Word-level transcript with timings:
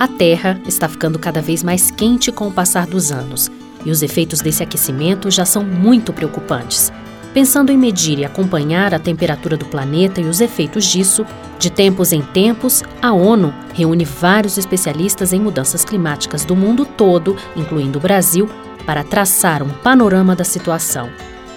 A 0.00 0.08
Terra 0.08 0.58
está 0.66 0.88
ficando 0.88 1.18
cada 1.18 1.42
vez 1.42 1.62
mais 1.62 1.90
quente 1.90 2.32
com 2.32 2.48
o 2.48 2.50
passar 2.50 2.86
dos 2.86 3.12
anos, 3.12 3.50
e 3.84 3.90
os 3.90 4.02
efeitos 4.02 4.40
desse 4.40 4.62
aquecimento 4.62 5.30
já 5.30 5.44
são 5.44 5.62
muito 5.62 6.10
preocupantes. 6.10 6.90
Pensando 7.34 7.70
em 7.70 7.76
medir 7.76 8.18
e 8.18 8.24
acompanhar 8.24 8.94
a 8.94 8.98
temperatura 8.98 9.58
do 9.58 9.66
planeta 9.66 10.18
e 10.18 10.24
os 10.24 10.40
efeitos 10.40 10.86
disso, 10.86 11.26
de 11.58 11.68
tempos 11.68 12.14
em 12.14 12.22
tempos, 12.22 12.82
a 13.02 13.12
ONU 13.12 13.52
reúne 13.74 14.06
vários 14.06 14.56
especialistas 14.56 15.34
em 15.34 15.38
mudanças 15.38 15.84
climáticas 15.84 16.46
do 16.46 16.56
mundo 16.56 16.86
todo, 16.86 17.36
incluindo 17.54 17.98
o 17.98 18.02
Brasil, 18.02 18.48
para 18.86 19.04
traçar 19.04 19.62
um 19.62 19.68
panorama 19.68 20.34
da 20.34 20.44
situação. 20.44 21.10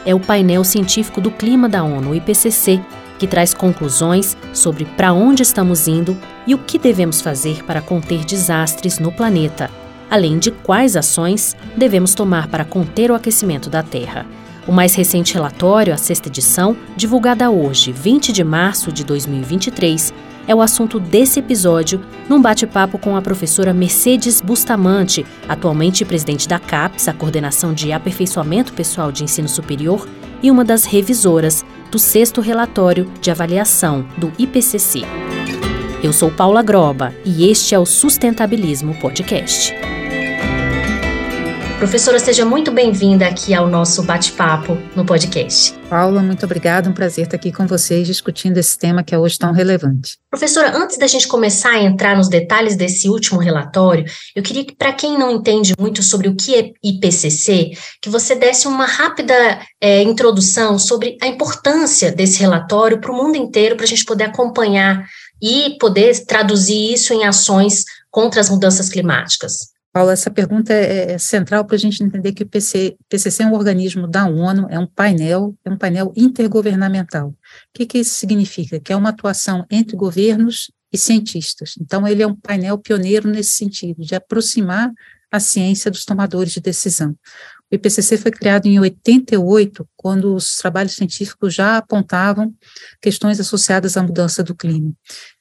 É 0.05 0.13
o 0.13 0.19
painel 0.19 0.65
científico 0.65 1.21
do 1.21 1.31
clima 1.31 1.69
da 1.69 1.81
ONU, 1.81 2.13
IPCC, 2.13 2.81
que 3.23 3.27
traz 3.27 3.53
conclusões 3.53 4.35
sobre 4.51 4.83
para 4.83 5.13
onde 5.13 5.43
estamos 5.43 5.87
indo 5.87 6.17
e 6.45 6.53
o 6.53 6.57
que 6.57 6.77
devemos 6.77 7.21
fazer 7.21 7.63
para 7.63 7.79
conter 7.79 8.25
desastres 8.25 8.99
no 8.99 9.13
planeta, 9.13 9.71
além 10.11 10.37
de 10.37 10.51
quais 10.51 10.97
ações 10.97 11.55
devemos 11.77 12.13
tomar 12.13 12.49
para 12.49 12.65
conter 12.65 13.09
o 13.09 13.15
aquecimento 13.15 13.69
da 13.69 13.81
Terra. 13.81 14.25
O 14.67 14.73
mais 14.73 14.93
recente 14.93 15.35
relatório, 15.35 15.93
a 15.93 15.97
sexta 15.97 16.27
edição, 16.27 16.75
divulgada 16.97 17.49
hoje, 17.49 17.93
20 17.93 18.33
de 18.33 18.43
março 18.43 18.91
de 18.91 19.05
2023, 19.05 20.13
é 20.47 20.53
o 20.53 20.61
assunto 20.61 20.99
desse 20.99 21.39
episódio, 21.39 22.01
num 22.27 22.41
bate-papo 22.41 22.97
com 22.97 23.15
a 23.15 23.21
professora 23.21 23.73
Mercedes 23.73 24.41
Bustamante, 24.41 25.25
atualmente 25.47 26.05
presidente 26.05 26.47
da 26.47 26.59
CAPES, 26.59 27.07
a 27.07 27.13
Coordenação 27.13 27.73
de 27.73 27.91
Aperfeiçoamento 27.91 28.73
Pessoal 28.73 29.11
de 29.11 29.23
Ensino 29.23 29.47
Superior, 29.47 30.07
e 30.41 30.51
uma 30.51 30.65
das 30.65 30.83
revisoras 30.83 31.63
do 31.89 31.97
sexto 31.97 32.41
relatório 32.41 33.09
de 33.21 33.31
avaliação 33.31 34.05
do 34.17 34.31
IPCC. 34.37 35.01
Eu 36.03 36.11
sou 36.11 36.29
Paula 36.29 36.61
Groba 36.61 37.13
e 37.23 37.49
este 37.49 37.73
é 37.73 37.79
o 37.79 37.85
Sustentabilismo 37.85 38.93
Podcast. 38.95 39.92
Professora, 41.83 42.17
seja 42.17 42.45
muito 42.45 42.71
bem-vinda 42.71 43.27
aqui 43.27 43.53
ao 43.53 43.67
nosso 43.67 44.01
bate-papo 44.03 44.77
no 44.95 45.05
podcast. 45.05 45.73
Paula, 45.89 46.23
muito 46.23 46.45
obrigada. 46.45 46.89
Um 46.89 46.93
prazer 46.93 47.25
estar 47.25 47.35
aqui 47.35 47.51
com 47.51 47.67
vocês 47.67 48.07
discutindo 48.07 48.57
esse 48.57 48.79
tema 48.79 49.03
que 49.03 49.13
é 49.13 49.19
hoje 49.19 49.37
tão 49.37 49.51
relevante. 49.51 50.17
Professora, 50.29 50.77
antes 50.77 50.97
da 50.97 51.07
gente 51.07 51.27
começar 51.27 51.71
a 51.71 51.83
entrar 51.83 52.15
nos 52.15 52.29
detalhes 52.29 52.77
desse 52.77 53.09
último 53.09 53.37
relatório, 53.37 54.05
eu 54.33 54.41
queria 54.41 54.63
que, 54.63 54.73
para 54.73 54.93
quem 54.93 55.17
não 55.17 55.29
entende 55.29 55.73
muito 55.77 56.01
sobre 56.01 56.29
o 56.29 56.35
que 56.37 56.55
é 56.55 56.71
IPCC, 56.81 57.71
que 58.01 58.09
você 58.09 58.33
desse 58.33 58.65
uma 58.65 58.85
rápida 58.85 59.59
é, 59.81 60.01
introdução 60.03 60.79
sobre 60.79 61.17
a 61.21 61.27
importância 61.27 62.13
desse 62.13 62.39
relatório 62.39 63.01
para 63.01 63.11
o 63.11 63.15
mundo 63.15 63.35
inteiro, 63.35 63.75
para 63.75 63.83
a 63.83 63.89
gente 63.89 64.05
poder 64.05 64.23
acompanhar 64.23 65.05
e 65.41 65.77
poder 65.77 66.17
traduzir 66.25 66.93
isso 66.93 67.13
em 67.13 67.25
ações 67.25 67.83
contra 68.09 68.39
as 68.39 68.49
mudanças 68.49 68.87
climáticas. 68.87 69.72
Paulo, 69.93 70.09
essa 70.09 70.31
pergunta 70.31 70.73
é, 70.73 71.11
é 71.11 71.17
central 71.19 71.63
para 71.65 71.75
a 71.75 71.79
gente 71.79 72.03
entender 72.03 72.33
que 72.33 72.41
o 72.41 72.49
PC, 72.49 72.97
PCC 73.07 73.43
é 73.43 73.45
um 73.45 73.53
organismo 73.53 74.07
da 74.07 74.25
ONU, 74.25 74.65
é 74.71 74.79
um 74.79 74.87
painel, 74.87 75.55
é 75.63 75.69
um 75.69 75.77
painel 75.77 76.11
intergovernamental. 76.15 77.29
O 77.29 77.35
que, 77.71 77.85
que 77.85 77.99
isso 77.99 78.15
significa? 78.15 78.79
Que 78.79 78.91
é 78.91 78.95
uma 78.95 79.09
atuação 79.09 79.63
entre 79.69 79.95
governos 79.95 80.71
e 80.91 80.97
cientistas. 80.97 81.75
Então, 81.79 82.07
ele 82.07 82.23
é 82.23 82.27
um 82.27 82.35
painel 82.35 82.79
pioneiro 82.79 83.29
nesse 83.29 83.51
sentido, 83.51 84.01
de 84.01 84.15
aproximar 84.15 84.91
a 85.31 85.39
ciência 85.39 85.91
dos 85.91 86.05
tomadores 86.05 86.53
de 86.53 86.59
decisão. 86.59 87.15
O 87.73 87.75
IPCC 87.75 88.19
foi 88.19 88.29
criado 88.29 88.67
em 88.67 88.79
88, 88.79 89.89
quando 89.97 90.35
os 90.35 90.57
trabalhos 90.57 90.93
científicos 90.93 91.55
já 91.55 91.77
apontavam 91.77 92.53
questões 93.01 93.39
associadas 93.39 93.97
à 93.97 94.03
mudança 94.03 94.43
do 94.43 94.53
clima. 94.53 94.93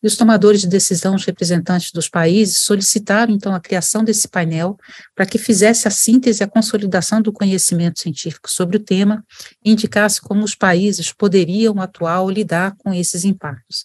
E 0.02 0.06
os 0.06 0.16
tomadores 0.16 0.62
de 0.62 0.66
decisão, 0.66 1.14
os 1.14 1.26
representantes 1.26 1.92
dos 1.92 2.08
países, 2.08 2.64
solicitaram 2.64 3.34
então 3.34 3.54
a 3.54 3.60
criação 3.60 4.02
desse 4.02 4.26
painel 4.26 4.78
para 5.14 5.26
que 5.26 5.36
fizesse 5.36 5.86
a 5.86 5.90
síntese 5.90 6.42
e 6.42 6.44
a 6.44 6.48
consolidação 6.48 7.20
do 7.20 7.34
conhecimento 7.34 8.00
científico 8.00 8.50
sobre 8.50 8.78
o 8.78 8.80
tema 8.80 9.22
e 9.62 9.70
indicasse 9.70 10.18
como 10.18 10.42
os 10.42 10.54
países 10.54 11.12
poderiam 11.12 11.82
atuar 11.82 12.22
ou 12.22 12.30
lidar 12.30 12.74
com 12.78 12.94
esses 12.94 13.26
impactos. 13.26 13.84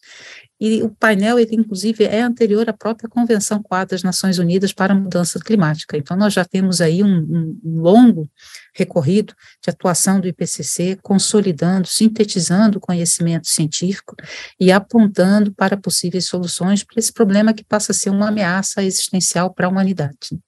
E 0.59 0.81
o 0.81 0.90
painel, 0.90 1.38
ele, 1.38 1.56
inclusive, 1.56 2.03
é 2.03 2.22
anterior 2.22 2.68
à 2.68 2.73
própria 2.73 3.07
Convenção 3.07 3.62
Quadro 3.62 3.91
das 3.91 4.01
Nações 4.01 4.40
Unidas 4.40 4.73
para 4.73 4.94
a 4.94 4.95
Mudança 4.95 5.40
Climática. 5.40 5.95
Então, 5.95 6.18
nós 6.18 6.34
já 6.34 6.44
temos 6.44 6.81
aí 6.81 7.03
um, 7.03 7.59
um 7.63 7.81
longo 7.81 8.28
recorrido 8.73 9.35
de 9.63 9.69
atuação 9.69 10.19
do 10.19 10.28
IPCC, 10.28 10.97
consolidando, 11.03 11.88
sintetizando 11.88 12.79
o 12.79 12.81
conhecimento 12.81 13.47
científico 13.47 14.16
e 14.59 14.72
apontando 14.72 15.53
para 15.53 15.78
possíveis 15.78 16.25
soluções 16.25 16.84
para 16.84 17.00
esse 17.00 17.13
problema 17.13 17.53
que 17.53 17.63
passa 17.63 17.91
a 17.91 17.95
ser 17.95 18.09
uma 18.09 18.29
ameaça 18.29 18.84
existencial 18.84 19.53
para 19.53 19.68
a 19.68 19.69
humanidade. 19.69 20.39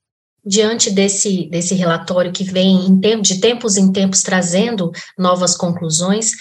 Diante 0.43 0.89
desse, 0.89 1.47
desse 1.49 1.75
relatório 1.75 2.31
que 2.31 2.43
vem 2.43 2.99
de 3.21 3.39
tempos 3.39 3.77
em 3.77 3.91
tempos 3.91 4.23
trazendo 4.23 4.89
novas 5.17 5.55
conclusões, 5.55 6.31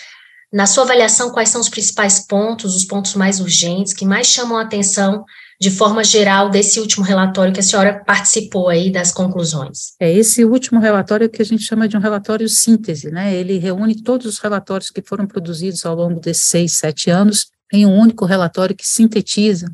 na 0.53 0.66
sua 0.66 0.84
avaliação, 0.84 1.31
quais 1.31 1.50
são 1.50 1.60
os 1.60 1.69
principais 1.69 2.26
pontos, 2.26 2.75
os 2.75 2.84
pontos 2.84 3.14
mais 3.14 3.38
urgentes, 3.38 3.92
que 3.92 4.06
mais 4.06 4.26
chamam 4.26 4.56
a 4.56 4.62
atenção 4.62 5.25
de 5.60 5.70
forma 5.70 6.04
geral 6.04 6.48
desse 6.48 6.78
último 6.81 7.04
relatório 7.04 7.53
que 7.53 7.60
a 7.60 7.62
senhora 7.62 8.03
participou 8.04 8.69
aí 8.69 8.91
das 8.91 9.12
conclusões? 9.12 9.94
É 10.00 10.10
esse 10.10 10.44
último 10.44 10.81
relatório 10.81 11.28
que 11.28 11.42
a 11.42 11.44
gente 11.44 11.64
chama 11.64 11.88
de 11.88 11.97
um 11.97 12.00
relatório 12.00 12.48
síntese, 12.48 13.10
né? 13.10 13.34
Ele 13.34 13.59
reúne 13.59 14.03
todos 14.03 14.26
os 14.26 14.38
relatórios 14.38 14.91
que 14.91 15.03
foram 15.03 15.26
produzidos 15.26 15.84
ao 15.84 15.94
longo 15.94 16.20
desses 16.20 16.44
seis, 16.44 16.72
sete 16.72 17.10
anos 17.10 17.48
em 17.72 17.84
um 17.84 17.94
único 17.94 18.25
relatório 18.25 18.75
que 18.75 18.86
sintetiza 18.86 19.70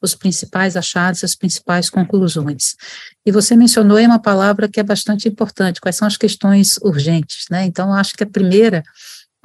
os 0.00 0.14
principais 0.14 0.76
achados, 0.76 1.24
as 1.24 1.34
principais 1.34 1.90
conclusões. 1.90 2.76
E 3.24 3.32
você 3.32 3.56
mencionou 3.56 3.96
aí 3.96 4.06
uma 4.06 4.18
palavra 4.20 4.68
que 4.68 4.78
é 4.78 4.82
bastante 4.82 5.28
importante, 5.28 5.80
quais 5.80 5.96
são 5.96 6.06
as 6.06 6.16
questões 6.16 6.76
urgentes, 6.78 7.46
né? 7.50 7.64
Então, 7.64 7.92
acho 7.92 8.14
que 8.14 8.22
a 8.22 8.26
primeira 8.26 8.82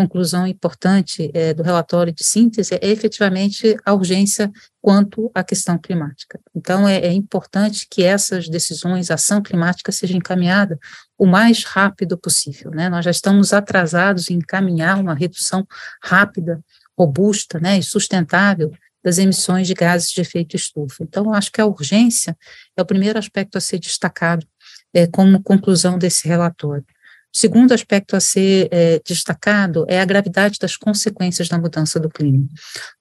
conclusão 0.02 0.48
importante 0.48 1.30
é, 1.34 1.54
do 1.54 1.62
relatório 1.62 2.12
de 2.12 2.24
síntese 2.24 2.74
é 2.74 2.88
efetivamente 2.88 3.78
a 3.86 3.94
urgência 3.94 4.52
quanto 4.82 5.30
à 5.34 5.44
questão 5.44 5.78
climática. 5.78 6.40
Então, 6.56 6.88
é, 6.88 6.98
é 6.98 7.14
importante 7.14 7.88
que 7.90 8.04
essas 8.04 8.50
decisões, 8.50 9.12
ação 9.12 9.42
climática, 9.42 9.92
seja 9.92 10.18
encaminhada 10.18 10.80
o 11.18 11.28
mais 11.28 11.64
rápido 11.64 12.18
possível. 12.18 12.72
Né? 12.72 12.90
Nós 12.90 13.06
já 13.06 13.12
estamos 13.12 13.54
atrasados 13.54 14.30
em 14.30 14.36
encaminhar 14.36 15.00
uma 15.00 15.14
redução 15.14 15.66
rápida, 16.04 16.60
robusta 16.98 17.60
né, 17.60 17.78
e 17.78 17.84
sustentável 17.84 18.72
das 19.04 19.18
emissões 19.18 19.68
de 19.68 19.74
gases 19.74 20.12
de 20.12 20.22
efeito 20.22 20.56
estufa. 20.56 21.04
Então, 21.04 21.34
acho 21.34 21.52
que 21.52 21.62
a 21.62 21.66
urgência 21.66 22.36
é 22.76 22.82
o 22.82 22.86
primeiro 22.86 23.20
aspecto 23.20 23.58
a 23.58 23.62
ser 23.62 23.80
destacado 23.80 24.46
é, 24.94 25.08
como 25.08 25.42
conclusão 25.42 25.98
desse 25.98 26.28
relatório. 26.28 26.86
O 27.34 27.38
segundo 27.38 27.74
aspecto 27.74 28.14
a 28.14 28.20
ser 28.20 28.68
é, 28.72 29.00
destacado 29.06 29.86
é 29.88 30.02
a 30.02 30.06
gravidade 30.06 30.60
das 30.60 30.76
consequências 30.76 31.48
da 31.48 31.58
mudança 31.58 31.98
do 31.98 32.10
clima. 32.10 32.46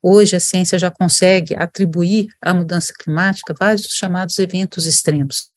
Hoje, 0.00 0.36
a 0.36 0.40
ciência 0.40 0.78
já 0.78 0.88
consegue 0.88 1.56
atribuir 1.56 2.28
à 2.40 2.54
mudança 2.54 2.92
climática 2.96 3.52
vários 3.58 3.86
chamados 3.88 4.38
eventos 4.38 4.86
extremos. 4.86 5.50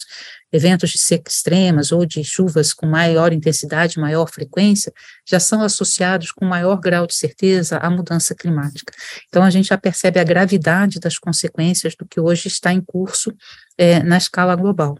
Eventos 0.51 0.89
de 0.89 0.97
seca 0.97 1.29
extremas 1.29 1.91
ou 1.91 2.03
de 2.03 2.23
chuvas 2.23 2.73
com 2.73 2.87
maior 2.87 3.31
intensidade, 3.31 3.99
maior 3.99 4.27
frequência, 4.27 4.91
já 5.27 5.39
são 5.39 5.61
associados 5.61 6.31
com 6.31 6.43
maior 6.43 6.77
grau 6.77 7.05
de 7.05 7.13
certeza 7.13 7.77
à 7.77 7.91
mudança 7.91 8.33
climática. 8.33 8.91
Então, 9.27 9.43
a 9.43 9.51
gente 9.51 9.67
já 9.67 9.77
percebe 9.77 10.19
a 10.19 10.23
gravidade 10.23 10.99
das 10.99 11.19
consequências 11.19 11.95
do 11.95 12.07
que 12.07 12.19
hoje 12.19 12.47
está 12.47 12.73
em 12.73 12.81
curso 12.81 13.31
é, 13.77 14.01
na 14.01 14.17
escala 14.17 14.55
global. 14.55 14.97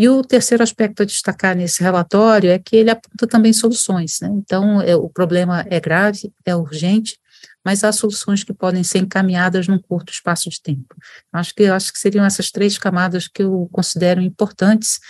E 0.00 0.08
o 0.08 0.22
terceiro 0.22 0.62
aspecto 0.62 1.02
a 1.02 1.04
destacar 1.04 1.54
nesse 1.54 1.82
relatório 1.82 2.50
é 2.50 2.58
que 2.58 2.74
ele 2.74 2.88
aponta 2.88 3.26
também 3.26 3.52
soluções. 3.52 4.18
Né? 4.22 4.30
Então, 4.32 4.80
é, 4.80 4.96
o 4.96 5.10
problema 5.10 5.62
é 5.68 5.78
grave, 5.78 6.32
é 6.42 6.56
urgente, 6.56 7.18
mas 7.62 7.84
há 7.84 7.92
soluções 7.92 8.42
que 8.42 8.54
podem 8.54 8.82
ser 8.82 9.00
encaminhadas 9.00 9.68
num 9.68 9.78
curto 9.78 10.10
espaço 10.10 10.48
de 10.48 10.58
tempo. 10.62 10.96
Acho 11.30 11.54
que, 11.54 11.66
acho 11.66 11.92
que 11.92 11.98
seriam 11.98 12.24
essas 12.24 12.50
três 12.50 12.78
camadas 12.78 13.28
que 13.28 13.42
eu 13.42 13.68
considero 13.70 14.22
importantes 14.22 15.00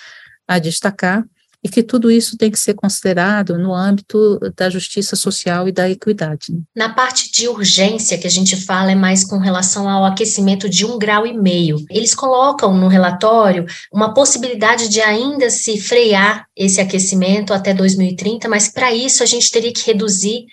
a 0.49 0.59
destacar 0.59 1.25
e 1.63 1.69
que 1.69 1.83
tudo 1.83 2.11
isso 2.11 2.37
tem 2.37 2.51
que 2.51 2.59
ser 2.59 2.75
considerado 2.75 3.59
no 3.59 3.75
âmbito 3.75 4.39
da 4.57 4.71
justiça 4.71 5.15
social 5.15 5.69
e 5.69 5.73
da 5.73 5.91
equidade. 5.91 6.53
Né? 6.53 6.61
Na 6.75 6.89
parte 6.89 7.31
de 7.31 7.49
urgência 7.49 8.19
que 8.19 8.27
a 8.27 8.31
gente 8.31 8.57
fala 8.57 8.93
é 8.93 8.95
mais 8.95 9.25
com 9.25 9.39
relação 9.39 9.89
ao 9.89 10.05
aquecimento 10.05 10.69
de 10.69 10.87
um 10.87 10.99
grau 10.99 11.27
e 11.27 11.33
meio. 11.33 11.85
Eles 11.91 12.15
colocam 12.15 12.77
no 12.77 12.89
relatório 12.89 13.67
uma 13.93 14.15
possibilidade 14.15 14.89
de 14.89 15.01
ainda 15.01 15.51
se 15.51 15.79
frear 15.79 16.47
esse 16.57 16.81
aquecimento 16.81 17.53
até 17.53 17.75
2030, 17.75 18.49
mas 18.49 18.69
para 18.69 18.93
isso 18.93 19.23
a 19.23 19.27
gente 19.27 19.51
teria 19.51 19.73
que 19.73 19.87
reduzir 19.87 20.47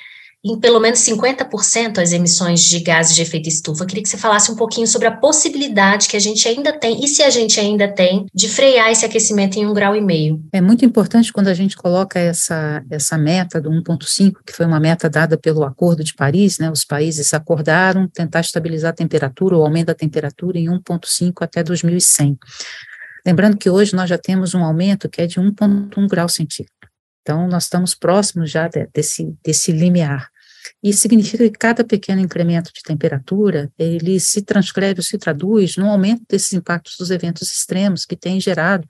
em 0.45 0.59
pelo 0.59 0.79
menos 0.79 0.99
50% 0.99 1.97
as 1.97 2.11
emissões 2.11 2.61
de 2.61 2.79
gases 2.79 3.15
de 3.15 3.21
efeito 3.21 3.49
estufa. 3.49 3.83
Eu 3.83 3.87
queria 3.87 4.03
que 4.03 4.09
você 4.09 4.17
falasse 4.17 4.51
um 4.51 4.55
pouquinho 4.55 4.87
sobre 4.87 5.07
a 5.07 5.11
possibilidade 5.11 6.07
que 6.07 6.15
a 6.15 6.19
gente 6.19 6.47
ainda 6.47 6.71
tem, 6.71 7.03
e 7.03 7.07
se 7.07 7.23
a 7.23 7.29
gente 7.29 7.59
ainda 7.59 7.87
tem, 7.87 8.25
de 8.33 8.47
frear 8.47 8.91
esse 8.91 9.05
aquecimento 9.05 9.57
em 9.57 9.65
um 9.65 9.73
grau 9.73 9.95
e 9.95 10.01
meio. 10.01 10.41
É 10.53 10.61
muito 10.61 10.85
importante 10.85 11.33
quando 11.33 11.47
a 11.47 11.53
gente 11.53 11.75
coloca 11.75 12.19
essa, 12.19 12.83
essa 12.89 13.17
meta 13.17 13.59
do 13.59 13.69
1,5, 13.69 14.37
que 14.45 14.53
foi 14.53 14.65
uma 14.65 14.79
meta 14.79 15.09
dada 15.09 15.37
pelo 15.37 15.63
Acordo 15.63 16.03
de 16.03 16.13
Paris, 16.13 16.59
né? 16.59 16.71
Os 16.71 16.85
países 16.85 17.33
acordaram 17.33 18.07
tentar 18.07 18.41
estabilizar 18.41 18.91
a 18.91 18.95
temperatura, 18.95 19.57
o 19.57 19.63
aumento 19.63 19.87
da 19.87 19.95
temperatura 19.95 20.57
em 20.57 20.67
1,5 20.67 21.33
até 21.41 21.63
2100. 21.63 22.37
Lembrando 23.25 23.57
que 23.57 23.69
hoje 23.69 23.93
nós 23.93 24.09
já 24.09 24.17
temos 24.17 24.53
um 24.53 24.63
aumento 24.63 25.09
que 25.09 25.21
é 25.21 25.27
de 25.27 25.39
1,1 25.39 26.07
grau 26.07 26.29
centígrado. 26.29 26.76
Então, 27.27 27.45
nós 27.45 27.63
estamos 27.63 27.93
próximos 27.93 28.49
já 28.49 28.69
desse, 28.93 29.35
desse 29.43 29.73
limiar. 29.73 30.29
Isso 30.81 31.01
significa 31.01 31.43
que 31.43 31.57
cada 31.57 31.83
pequeno 31.83 32.21
incremento 32.21 32.71
de 32.73 32.81
temperatura, 32.81 33.69
ele 33.77 34.17
se 34.17 34.41
transcreve 34.41 35.01
ou 35.01 35.03
se 35.03 35.17
traduz 35.17 35.75
no 35.75 35.89
aumento 35.89 36.23
desses 36.29 36.53
impactos 36.53 36.95
dos 36.97 37.11
eventos 37.11 37.51
extremos 37.51 38.05
que 38.05 38.15
têm 38.15 38.39
gerado 38.39 38.87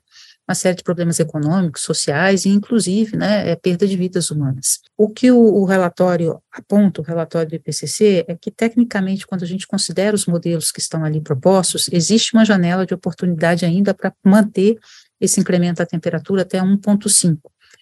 uma 0.48 0.54
série 0.54 0.76
de 0.76 0.84
problemas 0.84 1.18
econômicos, 1.18 1.82
sociais 1.82 2.44
e, 2.44 2.50
inclusive, 2.50 3.16
né, 3.16 3.50
é 3.50 3.56
perda 3.56 3.88
de 3.88 3.96
vidas 3.96 4.30
humanas. 4.30 4.78
O 4.96 5.08
que 5.08 5.32
o, 5.32 5.38
o, 5.38 5.64
relatório 5.64 6.40
aponta, 6.52 7.00
o 7.00 7.04
relatório 7.04 7.50
do 7.50 7.56
IPCC, 7.56 8.24
é 8.28 8.36
que, 8.36 8.52
tecnicamente, 8.52 9.26
quando 9.26 9.42
a 9.42 9.46
gente 9.46 9.66
considera 9.66 10.14
os 10.14 10.26
modelos 10.26 10.70
que 10.70 10.80
estão 10.80 11.04
ali 11.04 11.20
propostos, 11.20 11.88
existe 11.92 12.34
uma 12.34 12.44
janela 12.44 12.86
de 12.86 12.94
oportunidade 12.94 13.64
ainda 13.64 13.92
para 13.92 14.14
manter 14.24 14.78
esse 15.20 15.40
incremento 15.40 15.78
da 15.78 15.86
temperatura 15.86 16.42
até 16.42 16.60
1,5 16.60 17.38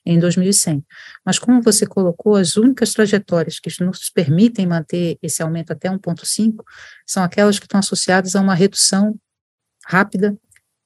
em 0.06 0.18
2100. 0.18 0.84
Mas 1.24 1.38
como 1.38 1.60
você 1.60 1.84
colocou, 1.84 2.36
as 2.36 2.56
únicas 2.56 2.92
trajetórias 2.92 3.58
que 3.58 3.68
nos 3.82 4.08
permitem 4.08 4.66
manter 4.66 5.18
esse 5.20 5.42
aumento 5.42 5.72
até 5.72 5.90
1,5 5.90 6.62
são 7.04 7.24
aquelas 7.24 7.58
que 7.58 7.66
estão 7.66 7.80
associadas 7.80 8.36
a 8.36 8.40
uma 8.40 8.54
redução 8.54 9.18
rápida, 9.84 10.36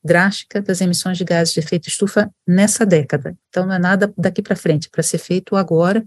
drástica 0.02 0.62
das 0.62 0.80
emissões 0.80 1.18
de 1.18 1.24
gases 1.24 1.52
de 1.52 1.60
efeito 1.60 1.88
estufa 1.88 2.30
nessa 2.46 2.86
década. 2.86 3.36
Então, 3.48 3.66
não 3.66 3.74
é 3.74 3.78
nada 3.78 4.12
daqui 4.16 4.40
para 4.40 4.56
frente, 4.56 4.86
é 4.86 4.90
para 4.90 5.02
ser 5.02 5.18
feito 5.18 5.54
agora, 5.56 6.02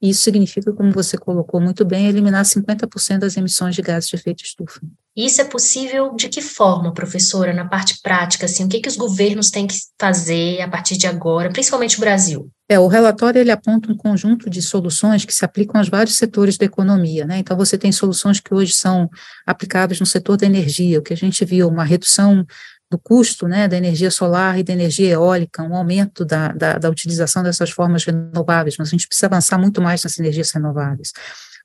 e 0.00 0.10
isso 0.10 0.22
significa, 0.22 0.72
como 0.72 0.92
você 0.92 1.16
colocou 1.16 1.60
muito 1.60 1.84
bem, 1.84 2.06
eliminar 2.06 2.44
50% 2.44 3.20
das 3.20 3.36
emissões 3.36 3.74
de 3.74 3.82
gases 3.82 4.10
de 4.10 4.16
efeito 4.16 4.44
estufa. 4.44 4.80
Isso 5.16 5.40
é 5.40 5.44
possível 5.44 6.14
de 6.14 6.28
que 6.28 6.42
forma, 6.42 6.92
professora, 6.92 7.52
na 7.52 7.66
parte 7.66 8.00
prática, 8.02 8.46
assim, 8.46 8.64
o 8.64 8.68
que, 8.68 8.80
que 8.80 8.88
os 8.88 8.96
governos 8.96 9.50
têm 9.50 9.66
que 9.66 9.74
fazer 9.98 10.60
a 10.60 10.68
partir 10.68 10.96
de 10.96 11.06
agora, 11.06 11.50
principalmente 11.50 11.96
o 11.96 12.00
Brasil? 12.00 12.50
É, 12.68 12.78
o 12.78 12.86
relatório 12.86 13.40
ele 13.40 13.50
aponta 13.50 13.90
um 13.90 13.96
conjunto 13.96 14.50
de 14.50 14.60
soluções 14.60 15.24
que 15.24 15.34
se 15.34 15.44
aplicam 15.44 15.80
aos 15.80 15.88
vários 15.88 16.16
setores 16.16 16.58
da 16.58 16.66
economia, 16.66 17.24
né? 17.24 17.38
Então 17.38 17.56
você 17.56 17.78
tem 17.78 17.90
soluções 17.90 18.40
que 18.40 18.52
hoje 18.52 18.74
são 18.74 19.08
aplicáveis 19.46 19.98
no 20.00 20.04
setor 20.04 20.36
da 20.36 20.44
energia, 20.44 20.98
o 20.98 21.02
que 21.02 21.14
a 21.14 21.16
gente 21.16 21.42
viu, 21.46 21.66
uma 21.68 21.84
redução 21.84 22.46
do 22.90 22.98
custo 22.98 23.46
né, 23.46 23.68
da 23.68 23.76
energia 23.76 24.10
solar 24.10 24.58
e 24.58 24.62
da 24.62 24.72
energia 24.72 25.10
eólica, 25.10 25.62
um 25.62 25.74
aumento 25.74 26.24
da, 26.24 26.48
da, 26.48 26.78
da, 26.78 26.88
utilização 26.88 27.42
dessas 27.42 27.70
formas 27.70 28.04
renováveis, 28.04 28.76
mas 28.78 28.88
a 28.88 28.90
gente 28.90 29.06
precisa 29.06 29.26
avançar 29.26 29.58
muito 29.58 29.80
mais 29.82 30.02
nas 30.02 30.18
energias 30.18 30.50
renováveis. 30.50 31.12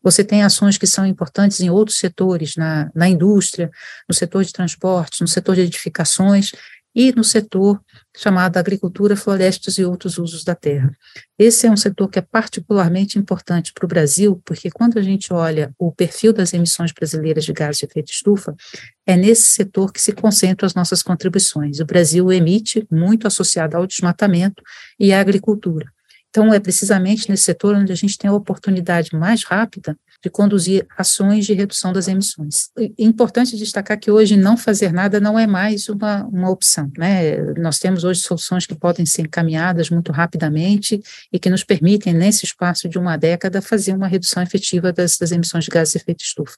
Você 0.03 0.21
tem 0.21 0.43
ações 0.43 0.77
que 0.77 0.85
são 0.85 1.05
importantes 1.05 1.61
em 1.61 1.69
outros 1.69 1.97
setores, 1.97 2.57
na, 2.57 2.91
na 2.93 3.07
indústria, 3.07 3.71
no 4.07 4.13
setor 4.13 4.43
de 4.43 4.51
transportes, 4.51 5.21
no 5.21 5.27
setor 5.27 5.55
de 5.55 5.61
edificações, 5.61 6.51
e 6.95 7.11
no 7.11 7.23
setor 7.23 7.81
chamado 8.15 8.57
agricultura, 8.57 9.15
florestas 9.15 9.77
e 9.77 9.85
outros 9.85 10.17
usos 10.17 10.43
da 10.43 10.53
terra. 10.53 10.91
Esse 11.37 11.65
é 11.65 11.71
um 11.71 11.77
setor 11.77 12.07
que 12.09 12.19
é 12.19 12.21
particularmente 12.21 13.17
importante 13.17 13.73
para 13.73 13.85
o 13.85 13.87
Brasil, 13.87 14.41
porque 14.45 14.69
quando 14.69 14.99
a 14.99 15.01
gente 15.01 15.33
olha 15.33 15.73
o 15.79 15.91
perfil 15.91 16.31
das 16.31 16.53
emissões 16.53 16.91
brasileiras 16.91 17.43
de 17.43 17.53
gases 17.53 17.79
de 17.79 17.85
efeito 17.85 18.11
estufa, 18.11 18.55
é 19.05 19.17
nesse 19.17 19.43
setor 19.43 19.91
que 19.91 20.01
se 20.01 20.13
concentram 20.13 20.67
as 20.67 20.75
nossas 20.75 21.01
contribuições. 21.01 21.79
O 21.79 21.85
Brasil 21.85 22.31
emite 22.31 22.85
muito 22.91 23.25
associado 23.25 23.75
ao 23.75 23.87
desmatamento 23.87 24.61
e 24.99 25.11
à 25.11 25.19
agricultura. 25.19 25.91
Então, 26.29 26.51
é 26.51 26.59
precisamente 26.59 27.29
nesse 27.29 27.43
setor 27.43 27.75
onde 27.75 27.91
a 27.91 27.95
gente 27.95 28.17
tem 28.17 28.29
a 28.29 28.33
oportunidade 28.33 29.15
mais 29.15 29.43
rápida 29.43 29.97
de 30.23 30.29
conduzir 30.29 30.87
ações 30.97 31.45
de 31.45 31.53
redução 31.53 31.91
das 31.91 32.07
emissões. 32.07 32.69
É 32.79 32.89
importante 32.97 33.57
destacar 33.57 33.99
que 33.99 34.09
hoje 34.09 34.37
não 34.37 34.55
fazer 34.55 34.93
nada 34.93 35.19
não 35.19 35.37
é 35.37 35.45
mais 35.45 35.89
uma, 35.89 36.23
uma 36.27 36.49
opção. 36.49 36.89
Né? 36.97 37.35
Nós 37.57 37.77
temos 37.77 38.05
hoje 38.05 38.21
soluções 38.21 38.65
que 38.65 38.73
podem 38.73 39.05
ser 39.05 39.23
encaminhadas 39.23 39.89
muito 39.89 40.13
rapidamente 40.13 41.01
e 41.31 41.37
que 41.37 41.49
nos 41.49 41.65
permitem, 41.65 42.13
nesse 42.13 42.45
espaço 42.45 42.87
de 42.87 42.97
uma 42.97 43.17
década, 43.17 43.61
fazer 43.61 43.93
uma 43.93 44.07
redução 44.07 44.41
efetiva 44.41 44.93
das, 44.93 45.17
das 45.17 45.33
emissões 45.33 45.65
de 45.65 45.71
gases 45.71 45.91
de 45.91 45.99
efeito 45.99 46.23
estufa. 46.23 46.55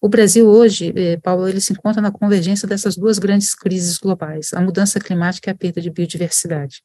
O 0.00 0.08
Brasil 0.08 0.48
hoje, 0.48 0.94
eh, 0.96 1.18
Paulo, 1.18 1.46
ele 1.46 1.60
se 1.60 1.74
encontra 1.74 2.00
na 2.00 2.10
convergência 2.10 2.66
dessas 2.66 2.96
duas 2.96 3.18
grandes 3.18 3.54
crises 3.54 3.98
globais, 3.98 4.54
a 4.54 4.60
mudança 4.60 4.98
climática 4.98 5.50
e 5.50 5.52
a 5.52 5.54
perda 5.54 5.82
de 5.82 5.90
biodiversidade. 5.90 6.82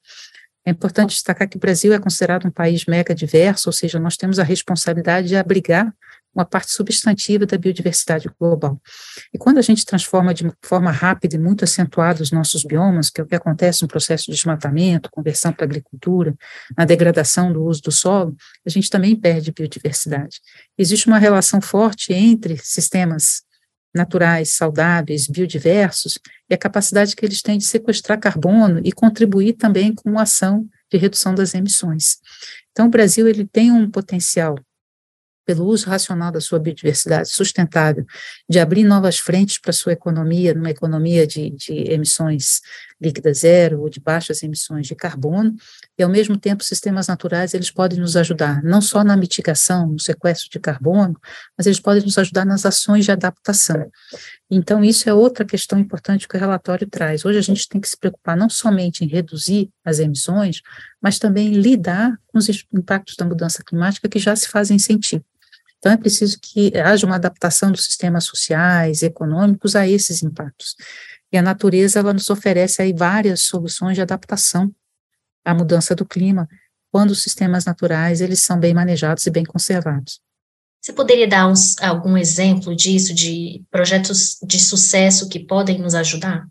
É 0.66 0.72
importante 0.72 1.12
destacar 1.12 1.48
que 1.48 1.56
o 1.56 1.60
Brasil 1.60 1.94
é 1.94 2.00
considerado 2.00 2.46
um 2.46 2.52
país 2.52 2.86
mega 2.86 3.16
diverso, 3.16 3.70
ou 3.70 3.74
seja, 3.74 3.98
nós 3.98 4.18
temos 4.18 4.38
a 4.38 4.44
responsabilidade 4.44 5.30
de 5.30 5.38
abrigar 5.38 5.94
uma 6.38 6.46
parte 6.46 6.72
substantiva 6.72 7.48
da 7.48 7.58
biodiversidade 7.58 8.30
global. 8.40 8.80
E 9.34 9.38
quando 9.38 9.58
a 9.58 9.62
gente 9.62 9.84
transforma 9.84 10.34
de 10.34 10.50
forma 10.62 10.92
rápida 10.92 11.36
e 11.36 11.40
muito 11.40 11.64
acentuada 11.64 12.22
os 12.22 12.32
nossos 12.32 12.64
biomas, 12.64 13.10
que 13.10 13.20
é 13.20 13.24
o 13.24 13.28
que 13.28 13.36
acontece 13.36 13.82
no 13.82 13.88
processo 13.88 14.26
de 14.26 14.34
desmatamento, 14.34 15.10
conversão 15.12 15.52
para 15.52 15.66
agricultura, 15.66 16.36
na 16.78 16.86
degradação 16.86 17.52
do 17.52 17.66
uso 17.66 17.82
do 17.82 17.92
solo, 17.92 18.36
a 18.66 18.70
gente 18.70 18.90
também 18.90 19.16
perde 19.16 19.52
biodiversidade. 19.52 20.40
Existe 20.78 21.08
uma 21.08 21.18
relação 21.18 21.60
forte 21.60 22.14
entre 22.14 22.58
sistemas 22.64 23.42
naturais, 23.96 24.54
saudáveis, 24.56 25.28
biodiversos, 25.28 26.20
e 26.48 26.54
a 26.54 26.58
capacidade 26.58 27.16
que 27.16 27.26
eles 27.26 27.42
têm 27.42 27.58
de 27.58 27.66
sequestrar 27.66 28.20
carbono 28.20 28.80
e 28.84 28.92
contribuir 28.92 29.54
também 29.54 29.94
com 29.94 30.20
a 30.20 30.22
ação 30.22 30.68
de 30.92 30.98
redução 30.98 31.34
das 31.34 31.56
emissões. 31.56 32.18
Então, 32.72 32.86
o 32.86 32.90
Brasil 32.90 33.28
ele 33.28 33.46
tem 33.46 33.72
um 33.72 33.90
potencial 33.90 34.56
pelo 35.48 35.66
uso 35.66 35.90
racional 35.90 36.30
da 36.30 36.42
sua 36.42 36.60
biodiversidade 36.60 37.30
sustentável, 37.30 38.06
de 38.50 38.60
abrir 38.60 38.84
novas 38.84 39.18
frentes 39.18 39.58
para 39.58 39.72
sua 39.72 39.94
economia, 39.94 40.54
numa 40.54 40.70
economia 40.70 41.26
de, 41.26 41.52
de 41.52 41.90
emissões 41.90 42.60
líquidas 43.00 43.40
zero 43.40 43.80
ou 43.80 43.90
de 43.90 44.02
baixas 44.02 44.44
emissões 44.44 44.88
de 44.88 44.96
carbono, 44.96 45.56
e 45.98 46.04
ao 46.04 46.10
mesmo 46.10 46.36
tempo 46.36 46.66
sistemas 46.66 47.08
naturais 47.08 47.54
eles 47.54 47.72
podem 47.72 47.98
nos 47.98 48.18
ajudar 48.18 48.62
não 48.62 48.82
só 48.82 49.06
na 49.06 49.16
mitigação, 49.16 49.88
no 49.88 50.00
sequestro 50.00 50.50
de 50.50 50.60
carbono, 50.60 51.18
mas 51.58 51.66
eles 51.66 51.80
podem 51.80 52.04
nos 52.04 52.18
ajudar 52.18 52.44
nas 52.44 52.66
ações 52.66 53.06
de 53.06 53.12
adaptação. 53.12 53.90
Então 54.52 54.84
isso 54.84 55.10
é 55.10 55.14
outra 55.14 55.46
questão 55.46 55.80
importante 55.80 56.28
que 56.28 56.36
o 56.36 56.40
relatório 56.40 56.90
traz. 56.90 57.24
Hoje 57.24 57.38
a 57.38 57.42
gente 57.42 57.70
tem 57.70 57.80
que 57.80 57.88
se 57.88 57.98
preocupar 57.98 58.36
não 58.36 58.50
somente 58.50 59.06
em 59.06 59.08
reduzir 59.08 59.70
as 59.86 60.00
emissões, 60.00 60.62
mas 61.02 61.20
também 61.20 61.54
lidar 61.54 62.18
com 62.28 62.38
os 62.38 62.50
impactos 62.74 63.16
da 63.16 63.26
mudança 63.26 63.64
climática 63.64 64.10
que 64.10 64.20
já 64.20 64.36
se 64.36 64.50
fazem 64.50 64.78
sentir. 64.78 65.24
Então, 65.78 65.92
é 65.92 65.98
preciso 65.98 66.40
que 66.42 66.76
haja 66.78 67.06
uma 67.06 67.16
adaptação 67.16 67.72
dos 67.72 67.86
sistemas 67.86 68.26
sociais, 68.26 69.04
econômicos 69.04 69.76
a 69.76 69.88
esses 69.88 70.24
impactos. 70.24 70.76
E 71.32 71.38
a 71.38 71.42
natureza, 71.42 72.00
ela 72.00 72.14
nos 72.14 72.30
oferece 72.30 72.82
aí 72.82 72.94
várias 72.94 73.44
soluções 73.44 73.96
de 73.96 74.02
adaptação 74.02 74.74
à 75.46 75.54
mudança 75.54 75.96
do 75.96 76.06
clima, 76.06 76.48
quando 76.92 77.12
os 77.12 77.22
sistemas 77.22 77.66
naturais, 77.66 78.22
eles 78.22 78.42
são 78.42 78.60
bem 78.60 78.74
manejados 78.74 79.26
e 79.26 79.30
bem 79.30 79.44
conservados. 79.44 80.20
Você 80.82 80.94
poderia 80.94 81.28
dar 81.28 81.48
uns, 81.48 81.78
algum 81.82 82.18
exemplo 82.18 82.76
disso, 82.76 83.14
de 83.14 83.64
projetos 83.70 84.38
de 84.42 84.60
sucesso 84.60 85.28
que 85.28 85.40
podem 85.40 85.80
nos 85.80 85.94
ajudar? 85.94 86.48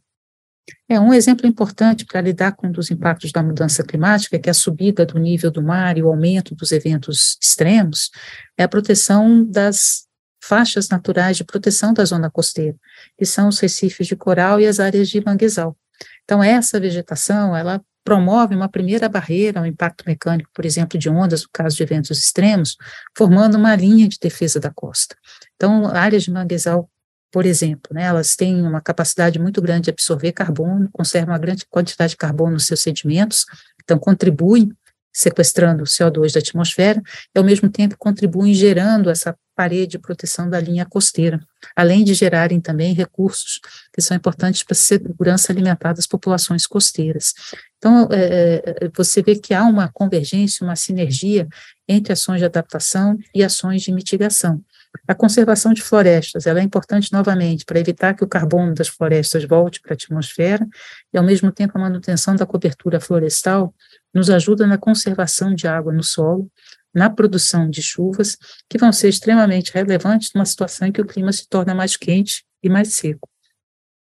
É 0.89 1.01
um 1.01 1.13
exemplo 1.13 1.47
importante 1.47 2.05
para 2.05 2.21
lidar 2.21 2.53
com 2.53 2.71
os 2.77 2.91
impactos 2.93 3.33
da 3.33 3.43
mudança 3.43 3.83
climática, 3.83 4.39
que 4.39 4.49
é 4.49 4.53
a 4.53 4.55
subida 4.55 5.05
do 5.05 5.19
nível 5.19 5.51
do 5.51 5.61
mar 5.61 5.99
e 5.99 6.03
o 6.03 6.09
aumento 6.09 6.55
dos 6.55 6.71
eventos 6.71 7.37
extremos, 7.43 8.11
é 8.57 8.63
a 8.63 8.69
proteção 8.69 9.45
das 9.45 10.07
faixas 10.41 10.89
naturais 10.89 11.37
de 11.37 11.45
proteção 11.45 11.93
da 11.93 12.05
zona 12.05 12.31
costeira, 12.31 12.77
que 13.19 13.25
são 13.25 13.49
os 13.49 13.59
recifes 13.59 14.07
de 14.07 14.15
coral 14.15 14.61
e 14.61 14.67
as 14.67 14.79
áreas 14.79 15.09
de 15.09 15.21
manguezal. 15.25 15.77
Então, 16.23 16.43
essa 16.43 16.79
vegetação, 16.79 17.57
ela 17.57 17.83
promove 18.05 18.55
uma 18.55 18.69
primeira 18.69 19.09
barreira 19.09 19.59
ao 19.59 19.67
impacto 19.67 20.05
mecânico, 20.07 20.49
por 20.55 20.65
exemplo, 20.65 20.97
de 20.97 21.09
ondas, 21.09 21.43
no 21.43 21.49
caso 21.53 21.77
de 21.77 21.83
eventos 21.83 22.17
extremos, 22.21 22.77
formando 23.17 23.57
uma 23.57 23.75
linha 23.75 24.09
de 24.09 24.19
defesa 24.21 24.61
da 24.61 24.71
costa. 24.71 25.17
Então, 25.57 25.89
áreas 25.89 26.23
de 26.23 26.31
manguezal 26.31 26.89
por 27.37 27.45
exemplo, 27.45 27.93
né, 27.93 28.05
elas 28.05 28.35
têm 28.35 28.63
uma 28.63 28.81
capacidade 28.81 29.39
muito 29.39 29.61
grande 29.61 29.83
de 29.83 29.91
absorver 29.91 30.33
carbono, 30.33 30.89
conservam 30.91 31.35
uma 31.35 31.39
grande 31.39 31.67
quantidade 31.69 32.13
de 32.13 32.17
carbono 32.17 32.53
nos 32.53 32.65
seus 32.65 32.81
sedimentos, 32.81 33.45
então 33.85 33.99
contribuem 33.99 34.73
sequestrando 35.13 35.83
o 35.83 35.87
CO2 35.87 36.33
da 36.33 36.41
atmosfera, 36.41 36.99
e 37.35 37.39
ao 37.39 37.45
mesmo 37.45 37.69
tempo 37.69 37.95
contribuem 37.99 38.55
gerando 38.55 39.11
essa 39.11 39.37
parede 39.55 39.93
de 39.93 39.99
proteção 39.99 40.49
da 40.49 40.59
linha 40.59 40.87
costeira, 40.87 41.39
além 41.77 42.05
de 42.05 42.15
gerarem 42.15 42.59
também 42.59 42.95
recursos 42.95 43.61
que 43.93 44.01
são 44.01 44.17
importantes 44.17 44.63
para 44.63 44.73
a 44.73 44.77
segurança 44.77 45.53
alimentar 45.53 45.93
das 45.93 46.07
populações 46.07 46.67
costeiras. 46.67 47.35
Então, 47.77 48.09
é, 48.13 48.63
é, 48.65 48.91
você 48.97 49.23
vê 49.23 49.37
que 49.37 49.53
há 49.53 49.63
uma 49.65 49.91
convergência, 49.93 50.65
uma 50.65 50.77
sinergia 50.77 51.47
entre 51.87 52.15
ações 52.15 52.39
de 52.39 52.47
adaptação 52.47 53.19
e 53.35 53.45
ações 53.45 53.83
de 53.83 53.93
mitigação. 53.93 54.63
A 55.07 55.15
conservação 55.15 55.73
de 55.73 55.83
florestas, 55.83 56.47
ela 56.47 56.61
é 56.61 56.63
importante 56.63 57.13
novamente 57.13 57.65
para 57.65 57.79
evitar 57.79 58.15
que 58.15 58.25
o 58.25 58.29
carbono 58.29 58.75
das 58.75 58.89
florestas 58.89 59.45
volte 59.45 59.81
para 59.81 59.93
a 59.93 59.95
atmosfera 59.95 60.67
e, 61.13 61.19
ao 61.19 61.25
mesmo 61.25 61.51
tempo, 61.51 61.77
a 61.77 61.81
manutenção 61.81 62.37
da 62.37 62.47
cobertura 62.47 63.01
florestal 63.01 63.75
nos 64.15 64.31
ajuda 64.31 64.67
na 64.67 64.79
conservação 64.79 65.55
de 65.55 65.67
água 65.67 65.93
no 65.93 66.03
solo, 66.03 66.51
na 66.95 67.11
produção 67.11 67.69
de 67.69 67.83
chuvas, 67.83 68.37
que 68.69 68.79
vão 68.79 68.93
ser 68.93 69.09
extremamente 69.09 69.73
relevantes 69.73 70.31
numa 70.35 70.47
situação 70.47 70.89
em 70.89 70.93
que 70.93 71.01
o 71.01 71.07
clima 71.07 71.33
se 71.33 71.49
torna 71.49 71.75
mais 71.75 71.97
quente 71.97 72.45
e 72.63 72.69
mais 72.69 72.95
seco. 72.95 73.29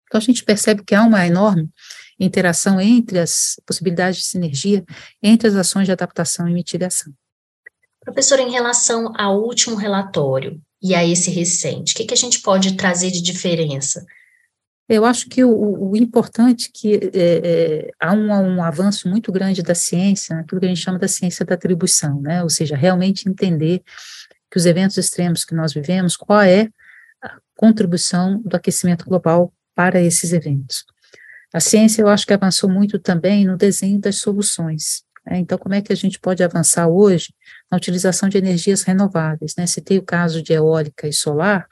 Então, 0.07 0.17
a 0.17 0.23
gente 0.23 0.43
percebe 0.43 0.83
que 0.83 0.95
há 0.95 1.03
uma 1.03 1.25
enorme 1.27 1.69
interação 2.19 2.81
entre 2.81 3.19
as 3.19 3.55
possibilidades 3.65 4.21
de 4.21 4.25
sinergia 4.25 4.83
entre 5.21 5.47
as 5.47 5.55
ações 5.55 5.85
de 5.85 5.91
adaptação 5.91 6.47
e 6.47 6.53
mitigação. 6.53 7.13
Professor, 8.03 8.39
em 8.39 8.51
relação 8.51 9.13
ao 9.15 9.39
último 9.39 9.75
relatório 9.75 10.59
e 10.81 10.95
a 10.95 11.05
esse 11.05 11.29
recente, 11.29 11.93
o 11.93 11.95
que, 11.95 12.05
que 12.05 12.13
a 12.13 12.17
gente 12.17 12.41
pode 12.41 12.75
trazer 12.75 13.11
de 13.11 13.21
diferença? 13.21 14.05
Eu 14.87 15.05
acho 15.05 15.29
que 15.29 15.43
o, 15.43 15.91
o 15.91 15.95
importante 15.95 16.67
é 16.67 16.71
que 16.73 16.95
é, 16.95 17.09
é, 17.13 17.91
há 17.99 18.11
um, 18.13 18.31
um, 18.31 18.63
avanço 18.63 19.07
muito 19.07 19.31
grande 19.31 19.61
da 19.61 19.75
ciência, 19.75 20.39
aquilo 20.39 20.55
né, 20.55 20.59
que 20.61 20.65
a 20.65 20.69
gente 20.69 20.83
chama 20.83 20.97
da 20.97 21.07
ciência 21.07 21.45
da 21.45 21.53
atribuição, 21.53 22.19
né? 22.21 22.41
ou 22.41 22.49
seja, 22.49 22.75
realmente 22.75 23.29
entender 23.29 23.83
que 24.49 24.57
os 24.57 24.65
eventos 24.65 24.97
extremos 24.97 25.45
que 25.45 25.53
nós 25.53 25.73
vivemos, 25.73 26.17
qual 26.17 26.41
é 26.41 26.69
a 27.21 27.37
contribuição 27.55 28.41
do 28.41 28.55
aquecimento 28.55 29.05
global 29.05 29.53
para 29.75 30.01
esses 30.01 30.33
eventos. 30.33 30.83
A 31.53 31.59
ciência, 31.59 32.01
eu 32.01 32.07
acho 32.07 32.25
que 32.25 32.33
avançou 32.33 32.67
muito 32.67 32.97
também 32.97 33.45
no 33.45 33.57
desenho 33.57 33.99
das 33.99 34.17
soluções. 34.17 35.03
Né? 35.25 35.39
Então, 35.39 35.57
como 35.57 35.75
é 35.75 35.81
que 35.81 35.93
a 35.93 35.95
gente 35.95 36.19
pode 36.19 36.43
avançar 36.43 36.87
hoje 36.87 37.33
na 37.71 37.77
utilização 37.77 38.29
de 38.29 38.37
energias 38.37 38.83
renováveis? 38.83 39.55
Né? 39.57 39.65
Citei 39.67 39.97
o 39.97 40.03
caso 40.03 40.41
de 40.41 40.53
eólica 40.53 41.07
e 41.07 41.13
solar, 41.13 41.67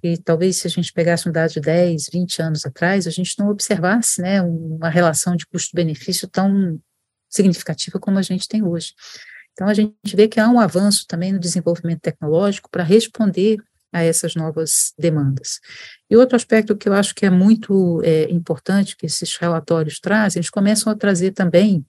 que 0.00 0.16
talvez 0.16 0.56
se 0.56 0.66
a 0.66 0.70
gente 0.70 0.92
pegasse 0.92 1.28
um 1.28 1.32
dado 1.32 1.52
de 1.52 1.60
10, 1.60 2.06
20 2.12 2.42
anos 2.42 2.66
atrás, 2.66 3.06
a 3.06 3.10
gente 3.10 3.38
não 3.38 3.48
observasse 3.48 4.20
né, 4.20 4.42
uma 4.42 4.88
relação 4.88 5.36
de 5.36 5.46
custo-benefício 5.46 6.26
tão 6.28 6.78
significativa 7.30 7.98
como 7.98 8.18
a 8.18 8.22
gente 8.22 8.48
tem 8.48 8.62
hoje. 8.62 8.92
Então, 9.52 9.68
a 9.68 9.74
gente 9.74 10.16
vê 10.16 10.26
que 10.28 10.40
há 10.40 10.48
um 10.48 10.58
avanço 10.58 11.06
também 11.06 11.32
no 11.32 11.38
desenvolvimento 11.38 12.00
tecnológico 12.00 12.70
para 12.70 12.82
responder 12.82 13.58
a 13.92 14.02
essas 14.02 14.34
novas 14.34 14.94
demandas. 14.98 15.60
E 16.08 16.16
outro 16.16 16.34
aspecto 16.34 16.76
que 16.76 16.88
eu 16.88 16.94
acho 16.94 17.14
que 17.14 17.26
é 17.26 17.30
muito 17.30 18.00
é, 18.02 18.30
importante 18.30 18.96
que 18.96 19.06
esses 19.06 19.36
relatórios 19.36 20.00
trazem, 20.00 20.40
eles 20.40 20.50
começam 20.50 20.90
a 20.90 20.96
trazer 20.96 21.32
também 21.32 21.84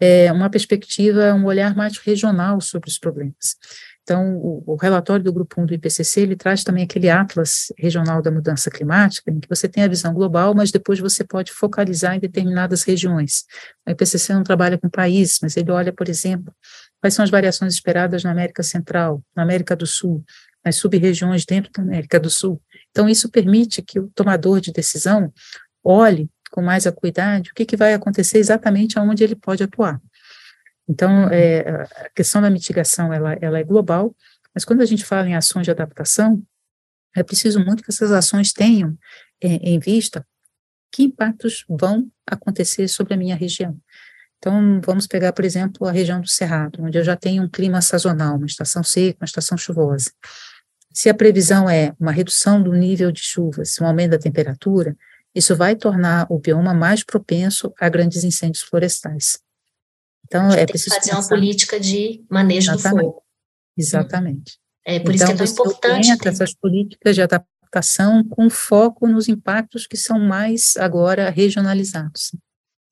é, 0.00 0.32
uma 0.32 0.48
perspectiva, 0.48 1.34
um 1.34 1.44
olhar 1.44 1.74
mais 1.74 1.98
regional 1.98 2.60
sobre 2.60 2.88
os 2.88 2.98
problemas. 2.98 3.56
Então, 4.02 4.36
o, 4.36 4.64
o, 4.66 4.76
relatório 4.76 5.24
do 5.24 5.32
Grupo 5.32 5.60
1 5.60 5.66
do 5.66 5.74
IPCC, 5.74 6.22
ele 6.22 6.34
traz 6.34 6.64
também 6.64 6.82
aquele 6.82 7.08
atlas 7.08 7.72
regional 7.78 8.20
da 8.20 8.32
mudança 8.32 8.68
climática, 8.68 9.30
em 9.30 9.38
que 9.38 9.48
você 9.48 9.68
tem 9.68 9.84
a 9.84 9.88
visão 9.88 10.12
global, 10.12 10.54
mas 10.54 10.72
depois 10.72 10.98
você 10.98 11.22
pode 11.22 11.52
focalizar 11.52 12.16
em 12.16 12.18
determinadas 12.18 12.82
regiões. 12.82 13.44
O 13.86 13.90
IPCC 13.90 14.34
não 14.34 14.42
trabalha 14.42 14.76
com 14.76 14.88
países, 14.88 15.38
mas 15.40 15.56
ele 15.56 15.70
olha, 15.70 15.92
por 15.92 16.08
exemplo, 16.08 16.52
quais 17.00 17.14
são 17.14 17.24
as 17.24 17.30
variações 17.30 17.74
esperadas 17.74 18.24
na 18.24 18.32
América 18.32 18.62
Central, 18.62 19.22
na 19.36 19.44
América 19.44 19.76
do 19.76 19.86
Sul, 19.86 20.24
nas 20.64 20.76
sub-regiões 20.76 21.44
dentro 21.44 21.70
da 21.72 21.82
América 21.82 22.18
do 22.18 22.30
Sul. 22.30 22.60
Então, 22.90 23.08
isso 23.08 23.30
permite 23.30 23.82
que 23.82 24.00
o 24.00 24.08
tomador 24.14 24.60
de 24.60 24.72
decisão 24.72 25.32
olhe 25.82 26.28
com 26.52 26.62
mais 26.62 26.86
acuidade 26.86 27.50
o 27.50 27.54
que, 27.54 27.64
que 27.64 27.76
vai 27.76 27.94
acontecer 27.94 28.38
exatamente 28.38 28.98
aonde 28.98 29.24
ele 29.24 29.34
pode 29.34 29.62
atuar. 29.64 30.00
Então, 30.88 31.28
é, 31.30 31.60
a 31.60 32.10
questão 32.14 32.42
da 32.42 32.50
mitigação, 32.50 33.12
ela, 33.12 33.32
ela 33.40 33.58
é 33.58 33.64
global, 33.64 34.14
mas 34.54 34.64
quando 34.64 34.82
a 34.82 34.86
gente 34.86 35.04
fala 35.04 35.26
em 35.26 35.34
ações 35.34 35.64
de 35.64 35.70
adaptação, 35.70 36.40
é 37.16 37.22
preciso 37.22 37.58
muito 37.64 37.82
que 37.82 37.90
essas 37.90 38.12
ações 38.12 38.52
tenham 38.52 38.96
é, 39.42 39.48
em 39.48 39.78
vista 39.78 40.26
que 40.90 41.04
impactos 41.04 41.64
vão 41.68 42.10
acontecer 42.26 42.86
sobre 42.88 43.14
a 43.14 43.16
minha 43.16 43.34
região. 43.34 43.78
Então, 44.38 44.80
vamos 44.84 45.06
pegar, 45.06 45.32
por 45.32 45.44
exemplo, 45.44 45.86
a 45.86 45.92
região 45.92 46.20
do 46.20 46.28
Cerrado, 46.28 46.82
onde 46.82 46.98
eu 46.98 47.04
já 47.04 47.16
tenho 47.16 47.44
um 47.44 47.48
clima 47.48 47.80
sazonal, 47.80 48.36
uma 48.36 48.46
estação 48.46 48.82
seca, 48.82 49.18
uma 49.20 49.24
estação 49.24 49.56
chuvosa. 49.56 50.10
Se 50.92 51.08
a 51.08 51.14
previsão 51.14 51.70
é 51.70 51.94
uma 51.98 52.12
redução 52.12 52.62
do 52.62 52.72
nível 52.72 53.10
de 53.10 53.22
chuvas, 53.22 53.80
um 53.80 53.86
aumento 53.86 54.10
da 54.10 54.18
temperatura, 54.18 54.94
isso 55.34 55.56
vai 55.56 55.74
tornar 55.74 56.26
o 56.30 56.38
bioma 56.38 56.74
mais 56.74 57.02
propenso 57.02 57.72
a 57.80 57.88
grandes 57.88 58.24
incêndios 58.24 58.62
florestais. 58.62 59.38
Então, 60.26 60.50
é 60.50 60.66
preciso 60.66 60.94
fazer 60.94 61.10
pensar. 61.10 61.20
uma 61.20 61.28
política 61.28 61.80
de 61.80 62.24
manejo 62.30 62.72
Exatamente. 62.72 63.04
do 63.04 63.10
fogo. 63.10 63.22
Exatamente. 63.76 64.58
É 64.84 64.98
por 64.98 65.14
então, 65.14 65.26
isso 65.26 65.36
que 65.36 65.42
é 65.42 65.46
tão 65.46 65.64
importante. 65.66 66.18
Ter... 66.18 66.28
essas 66.28 66.54
políticas 66.54 67.14
de 67.14 67.22
adaptação 67.22 68.24
com 68.24 68.50
foco 68.50 69.06
nos 69.06 69.28
impactos 69.28 69.86
que 69.86 69.96
são 69.96 70.18
mais 70.18 70.76
agora 70.76 71.30
regionalizados. 71.30 72.32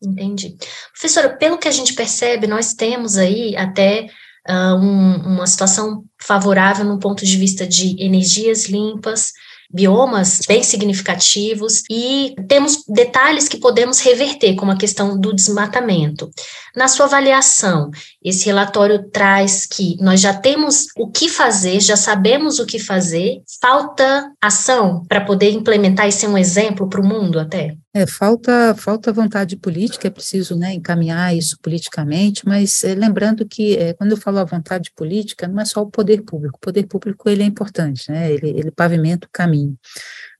Entendi. 0.03 0.57
Professora, 0.93 1.37
pelo 1.37 1.59
que 1.59 1.69
a 1.69 1.73
gente 1.73 1.95
percebe, 1.95 2.47
nós 2.47 2.73
temos 2.73 3.19
aí 3.19 3.55
até 3.57 4.07
uh, 4.49 4.75
um, 4.77 5.35
uma 5.35 5.47
situação 5.47 6.05
favorável 6.23 6.85
no 6.85 6.99
ponto 6.99 7.25
de 7.25 7.37
vista 7.37 7.67
de 7.67 8.03
energias 8.03 8.67
limpas, 8.67 9.33
biomas 9.73 10.41
bem 10.47 10.63
significativos 10.63 11.83
e 11.91 12.35
temos 12.49 12.85
detalhes 12.89 13.49
que 13.49 13.59
podemos 13.59 14.01
reverter, 14.01 14.55
como 14.57 14.73
a 14.73 14.77
questão 14.77 15.19
do 15.19 15.33
desmatamento. 15.33 16.31
Na 16.75 16.89
sua 16.89 17.07
avaliação, 17.07 17.91
esse 18.23 18.47
relatório 18.47 19.09
traz 19.11 19.67
que 19.67 19.97
nós 20.01 20.21
já 20.21 20.35
temos 20.35 20.87
o 20.97 21.09
que 21.09 21.29
fazer, 21.29 21.81
já 21.81 21.97
sabemos 21.97 22.59
o 22.59 22.67
que 22.67 22.79
fazer, 22.79 23.43
falta 23.61 24.31
ação 24.41 25.05
para 25.09 25.21
poder 25.21 25.51
implementar 25.51 26.09
e 26.09 26.13
ser 26.13 26.29
um 26.29 26.39
exemplo 26.39 26.89
para 26.89 27.01
o 27.01 27.07
mundo 27.07 27.39
até? 27.39 27.77
É, 27.93 28.07
falta, 28.07 28.73
falta 28.77 29.13
vontade 29.13 29.57
política, 29.57 30.07
é 30.07 30.11
preciso 30.11 30.57
né, 30.57 30.75
encaminhar 30.75 31.37
isso 31.37 31.59
politicamente, 31.61 32.47
mas 32.47 32.85
é, 32.85 32.95
lembrando 32.95 33.45
que 33.45 33.77
é, 33.77 33.93
quando 33.95 34.13
eu 34.13 34.17
falo 34.17 34.39
a 34.39 34.45
vontade 34.45 34.93
política, 34.95 35.49
não 35.49 35.61
é 35.61 35.65
só 35.65 35.83
o 35.83 35.91
poder 35.91 36.23
público, 36.23 36.57
o 36.57 36.61
poder 36.61 36.87
público 36.87 37.29
ele 37.29 37.43
é 37.43 37.47
importante, 37.47 38.09
né, 38.09 38.31
ele, 38.31 38.49
ele 38.51 38.71
pavimenta 38.71 39.27
o 39.27 39.31
caminho, 39.33 39.77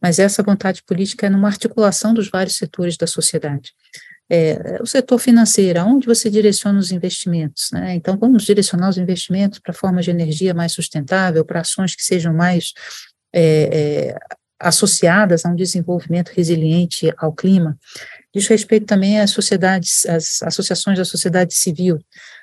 mas 0.01 0.21
essa 0.21 0.45
vontade 0.45 0.85
política 0.85 1.27
é 1.27 1.31
numa 1.31 1.49
articulação 1.49 2.15
dos 2.15 2.31
vários 2.31 2.57
setores 2.57 2.97
da 2.97 3.09
sociedade. 3.09 3.73
É, 4.33 4.79
o 4.81 4.87
setor 4.87 5.19
financeiro, 5.19 5.81
aonde 5.81 6.07
você 6.07 6.31
direciona 6.31 6.79
os 6.79 6.93
investimentos, 6.93 7.71
né? 7.73 7.97
Então, 7.97 8.17
vamos 8.17 8.45
direcionar 8.45 8.89
os 8.89 8.97
investimentos 8.97 9.59
para 9.59 9.75
formas 9.75 10.05
de 10.05 10.13
energia 10.13 10.55
mais 10.55 10.71
sustentável, 10.71 11.45
para 11.45 11.63
ações 11.63 11.97
que 11.97 12.05
sejam 12.05 12.33
mais 12.33 12.73
é, 13.33 14.13
é, 14.13 14.19
associadas 14.61 15.45
a 15.45 15.49
um 15.49 15.57
desenvolvimento 15.57 16.29
resiliente 16.29 17.13
ao 17.17 17.33
clima, 17.33 17.79
diz 18.35 18.47
respeito 18.47 18.87
também 18.87 19.19
às 19.19 19.31
sociedades, 19.31 20.05
às 20.07 20.43
associações 20.43 20.99
da 20.99 21.05
sociedade 21.05 21.55
civil, 21.55 21.99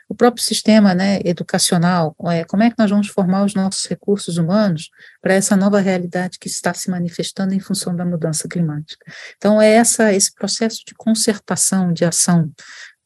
o 0.10 0.16
próprio 0.16 0.44
sistema 0.44 0.96
né, 0.96 1.20
educacional, 1.26 2.16
é, 2.28 2.44
como 2.46 2.64
é 2.64 2.70
que 2.70 2.78
nós 2.80 2.90
vamos 2.90 3.08
formar 3.10 3.44
os 3.44 3.54
nossos 3.54 3.86
recursos 3.86 4.38
humanos 4.38 4.90
para 5.22 5.34
essa 5.34 5.56
nova 5.56 5.80
realidade 5.80 6.40
que 6.40 6.48
está 6.48 6.74
se 6.74 6.90
manifestando 6.90 7.54
em 7.54 7.60
função 7.60 7.96
da 7.96 8.06
mudança 8.06 8.48
climática. 8.48 9.06
Então, 9.36 9.62
é 9.62 9.70
essa, 9.70 10.14
esse 10.14 10.34
processo 10.34 10.82
de 10.88 10.96
concertação, 10.96 11.92
de 11.92 12.06
ação 12.06 12.50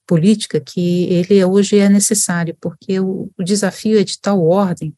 política, 0.05 0.59
que 0.59 1.05
ele 1.05 1.43
hoje 1.43 1.79
é 1.79 1.89
necessário, 1.89 2.55
porque 2.61 2.99
o, 2.99 3.31
o 3.37 3.43
desafio 3.43 3.99
é 3.99 4.03
de 4.03 4.19
tal 4.19 4.45
ordem 4.45 4.93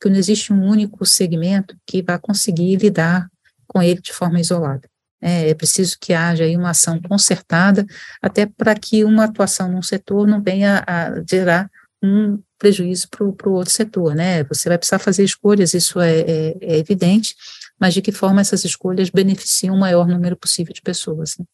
que 0.00 0.08
não 0.08 0.16
existe 0.16 0.52
um 0.52 0.64
único 0.64 1.04
segmento 1.04 1.76
que 1.86 2.02
vai 2.02 2.18
conseguir 2.18 2.76
lidar 2.76 3.28
com 3.72 3.80
ele 3.82 4.00
de 4.00 4.12
forma 4.12 4.40
isolada. 4.40 4.88
É, 5.22 5.50
é 5.50 5.54
preciso 5.54 5.96
que 6.00 6.12
haja 6.12 6.44
aí 6.44 6.56
uma 6.56 6.70
ação 6.70 7.00
concertada, 7.00 7.86
até 8.20 8.46
para 8.46 8.74
que 8.74 9.04
uma 9.04 9.24
atuação 9.24 9.70
num 9.70 9.82
setor 9.82 10.26
não 10.26 10.42
venha 10.42 10.82
a 10.86 11.22
gerar 11.28 11.70
um 12.02 12.42
prejuízo 12.58 13.08
para 13.10 13.24
o 13.24 13.52
outro 13.52 13.72
setor, 13.72 14.14
né? 14.14 14.42
Você 14.44 14.68
vai 14.68 14.78
precisar 14.78 14.98
fazer 14.98 15.22
escolhas, 15.22 15.74
isso 15.74 16.00
é, 16.00 16.20
é, 16.20 16.56
é, 16.60 16.78
evidente, 16.78 17.34
mas 17.78 17.94
de 17.94 18.02
que 18.02 18.12
forma 18.12 18.40
essas 18.40 18.64
escolhas 18.64 19.10
beneficiam 19.10 19.74
o 19.74 19.78
maior 19.78 20.08
número 20.08 20.36
possível 20.36 20.72
de 20.72 20.80
pessoas. 20.80 21.36
Né? 21.38 21.44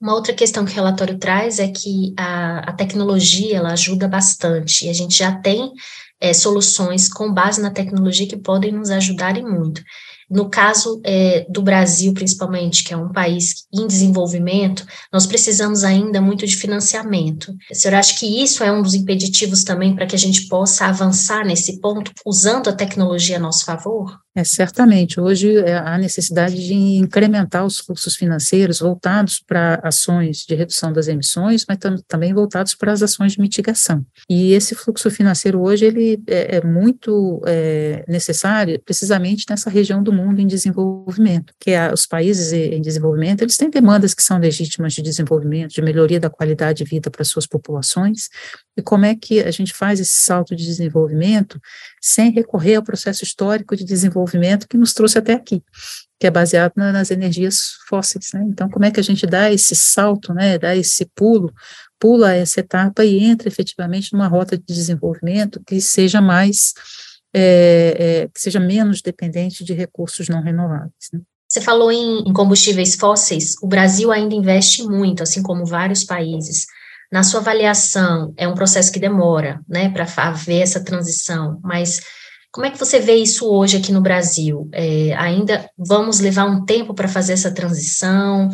Uma 0.00 0.14
outra 0.14 0.34
questão 0.34 0.64
que 0.64 0.72
o 0.72 0.74
relatório 0.74 1.18
traz 1.18 1.58
é 1.58 1.68
que 1.68 2.14
a, 2.18 2.70
a 2.70 2.72
tecnologia 2.74 3.56
ela 3.56 3.72
ajuda 3.72 4.06
bastante 4.06 4.86
e 4.86 4.90
a 4.90 4.92
gente 4.92 5.16
já 5.16 5.34
tem 5.40 5.72
é, 6.20 6.34
soluções 6.34 7.08
com 7.08 7.32
base 7.32 7.60
na 7.60 7.70
tecnologia 7.70 8.28
que 8.28 8.36
podem 8.36 8.72
nos 8.72 8.90
ajudar 8.90 9.38
e 9.38 9.42
muito. 9.42 9.82
No 10.28 10.48
caso 10.48 11.00
é, 11.04 11.46
do 11.48 11.62
Brasil, 11.62 12.12
principalmente, 12.12 12.82
que 12.82 12.92
é 12.92 12.96
um 12.96 13.12
país 13.12 13.66
em 13.72 13.86
desenvolvimento, 13.86 14.84
nós 15.12 15.26
precisamos 15.26 15.84
ainda 15.84 16.20
muito 16.20 16.46
de 16.46 16.56
financiamento. 16.56 17.54
O 17.70 17.74
senhor 17.74 17.94
acha 17.94 18.18
que 18.18 18.42
isso 18.42 18.64
é 18.64 18.72
um 18.72 18.82
dos 18.82 18.94
impeditivos 18.94 19.62
também 19.62 19.94
para 19.94 20.06
que 20.06 20.16
a 20.16 20.18
gente 20.18 20.48
possa 20.48 20.86
avançar 20.86 21.44
nesse 21.44 21.80
ponto, 21.80 22.12
usando 22.24 22.68
a 22.68 22.72
tecnologia 22.72 23.36
a 23.36 23.40
nosso 23.40 23.64
favor? 23.64 24.18
É, 24.36 24.44
certamente. 24.44 25.18
Hoje 25.18 25.56
é, 25.56 25.78
há 25.78 25.96
necessidade 25.96 26.54
de 26.54 26.74
incrementar 26.74 27.64
os 27.64 27.78
fluxos 27.78 28.16
financeiros 28.16 28.80
voltados 28.80 29.40
para 29.40 29.80
ações 29.82 30.44
de 30.46 30.54
redução 30.54 30.92
das 30.92 31.08
emissões, 31.08 31.64
mas 31.66 31.78
tam 31.78 31.96
também 32.06 32.34
voltados 32.34 32.74
para 32.74 32.92
as 32.92 33.02
ações 33.02 33.32
de 33.32 33.40
mitigação. 33.40 34.04
E 34.28 34.52
esse 34.52 34.74
fluxo 34.74 35.10
financeiro 35.10 35.62
hoje 35.62 35.86
ele 35.86 36.22
é, 36.26 36.58
é 36.58 36.60
muito 36.62 37.40
é, 37.46 38.04
necessário 38.06 38.78
precisamente 38.84 39.46
nessa 39.48 39.70
região 39.70 40.02
do 40.02 40.12
mundo 40.16 40.40
em 40.40 40.46
desenvolvimento, 40.46 41.52
que 41.60 41.70
é 41.72 41.92
os 41.92 42.06
países 42.06 42.52
em 42.52 42.80
desenvolvimento, 42.80 43.42
eles 43.42 43.56
têm 43.56 43.70
demandas 43.70 44.14
que 44.14 44.22
são 44.22 44.38
legítimas 44.38 44.94
de 44.94 45.02
desenvolvimento, 45.02 45.74
de 45.74 45.82
melhoria 45.82 46.18
da 46.18 46.30
qualidade 46.30 46.82
de 46.82 46.90
vida 46.90 47.10
para 47.10 47.24
suas 47.24 47.46
populações, 47.46 48.28
e 48.76 48.82
como 48.82 49.04
é 49.04 49.14
que 49.14 49.40
a 49.40 49.50
gente 49.50 49.72
faz 49.74 50.00
esse 50.00 50.20
salto 50.20 50.56
de 50.56 50.64
desenvolvimento 50.64 51.60
sem 52.00 52.30
recorrer 52.30 52.76
ao 52.76 52.82
processo 52.82 53.24
histórico 53.24 53.76
de 53.76 53.84
desenvolvimento 53.84 54.66
que 54.68 54.76
nos 54.76 54.92
trouxe 54.92 55.18
até 55.18 55.34
aqui, 55.34 55.62
que 56.18 56.26
é 56.26 56.30
baseado 56.30 56.72
na, 56.76 56.92
nas 56.92 57.10
energias 57.10 57.76
fósseis, 57.88 58.30
né? 58.32 58.44
Então, 58.48 58.68
como 58.70 58.84
é 58.84 58.90
que 58.90 59.00
a 59.00 59.02
gente 59.02 59.26
dá 59.26 59.52
esse 59.52 59.76
salto, 59.76 60.32
né, 60.32 60.58
dá 60.58 60.74
esse 60.74 61.06
pulo, 61.14 61.52
pula 61.98 62.34
essa 62.34 62.60
etapa 62.60 63.04
e 63.04 63.18
entra 63.18 63.48
efetivamente 63.48 64.12
numa 64.12 64.28
rota 64.28 64.56
de 64.56 64.64
desenvolvimento 64.66 65.62
que 65.66 65.80
seja 65.80 66.20
mais, 66.20 66.74
é, 67.38 67.96
é, 67.98 68.28
que 68.28 68.40
seja 68.40 68.58
menos 68.58 69.02
dependente 69.02 69.62
de 69.62 69.74
recursos 69.74 70.26
não 70.26 70.42
renováveis, 70.42 71.10
né? 71.12 71.20
Você 71.46 71.60
falou 71.60 71.92
em, 71.92 72.32
combustíveis 72.32 72.96
fósseis, 72.96 73.54
o 73.62 73.68
Brasil 73.68 74.10
ainda 74.10 74.34
investe 74.34 74.82
muito, 74.82 75.22
assim 75.22 75.42
como 75.42 75.64
vários 75.64 76.02
países. 76.02 76.66
Na 77.12 77.22
sua 77.22 77.40
avaliação, 77.40 78.34
é 78.36 78.48
um 78.48 78.54
processo 78.54 78.90
que 78.90 78.98
demora, 78.98 79.60
né, 79.68 79.90
para 79.90 80.06
haver 80.16 80.62
essa 80.62 80.82
transição, 80.82 81.60
mas 81.62 82.00
como 82.50 82.66
é 82.66 82.70
que 82.70 82.78
você 82.78 82.98
vê 82.98 83.16
isso 83.16 83.46
hoje 83.46 83.76
aqui 83.76 83.92
no 83.92 84.00
Brasil? 84.00 84.68
É, 84.72 85.14
ainda 85.14 85.70
vamos 85.78 86.20
levar 86.20 86.46
um 86.46 86.64
tempo 86.64 86.94
para 86.94 87.06
fazer 87.06 87.34
essa 87.34 87.52
transição? 87.52 88.48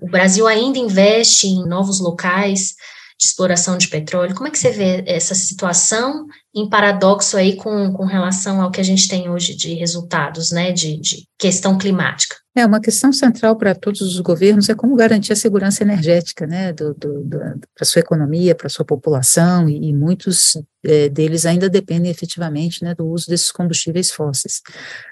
O 0.00 0.08
Brasil 0.08 0.46
ainda 0.46 0.78
investe 0.78 1.48
em 1.48 1.66
novos 1.66 2.00
locais 2.00 2.74
de 3.18 3.26
exploração 3.26 3.76
de 3.76 3.88
petróleo? 3.88 4.34
Como 4.34 4.46
é 4.46 4.50
que 4.50 4.58
você 4.58 4.70
vê 4.70 5.02
essa 5.06 5.34
situação 5.34 6.26
em 6.54 6.68
paradoxo 6.68 7.36
aí 7.36 7.56
com, 7.56 7.92
com 7.92 8.04
relação 8.04 8.60
ao 8.60 8.70
que 8.70 8.80
a 8.80 8.84
gente 8.84 9.06
tem 9.08 9.28
hoje 9.28 9.54
de 9.54 9.74
resultados, 9.74 10.50
né, 10.50 10.72
de, 10.72 10.98
de 10.98 11.28
questão 11.38 11.76
climática? 11.76 12.36
É, 12.56 12.66
uma 12.66 12.80
questão 12.80 13.12
central 13.12 13.54
para 13.54 13.72
todos 13.72 14.00
os 14.00 14.18
governos 14.18 14.68
é 14.68 14.74
como 14.74 14.96
garantir 14.96 15.32
a 15.32 15.36
segurança 15.36 15.84
energética, 15.84 16.44
né, 16.44 16.72
do, 16.72 16.92
do, 16.92 17.22
do 17.22 17.38
para 17.72 17.84
sua 17.84 18.00
economia, 18.00 18.54
para 18.54 18.68
sua 18.68 18.84
população, 18.84 19.68
e, 19.68 19.90
e 19.90 19.92
muitos 19.92 20.60
é, 20.84 21.08
deles 21.08 21.46
ainda 21.46 21.68
dependem 21.68 22.10
efetivamente, 22.10 22.82
né, 22.82 22.96
do 22.96 23.06
uso 23.06 23.28
desses 23.28 23.52
combustíveis 23.52 24.10
fósseis. 24.10 24.60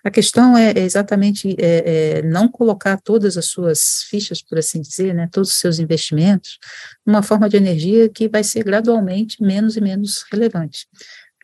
A 0.02 0.10
questão 0.10 0.58
é, 0.58 0.72
é 0.72 0.80
exatamente 0.80 1.54
é, 1.60 2.18
é, 2.18 2.22
não 2.22 2.48
colocar 2.48 3.00
todas 3.00 3.36
as 3.36 3.46
suas 3.46 4.02
fichas, 4.10 4.42
por 4.42 4.58
assim 4.58 4.80
dizer, 4.80 5.14
né, 5.14 5.28
todos 5.30 5.50
os 5.50 5.60
seus 5.60 5.78
investimentos, 5.78 6.58
numa 7.06 7.22
forma 7.22 7.48
de 7.48 7.56
energia 7.56 8.08
que 8.08 8.28
vai 8.28 8.42
ser 8.42 8.64
gradualmente 8.64 9.40
menos 9.40 9.76
e 9.76 9.80
menos 9.80 10.24
relevante. 10.32 10.88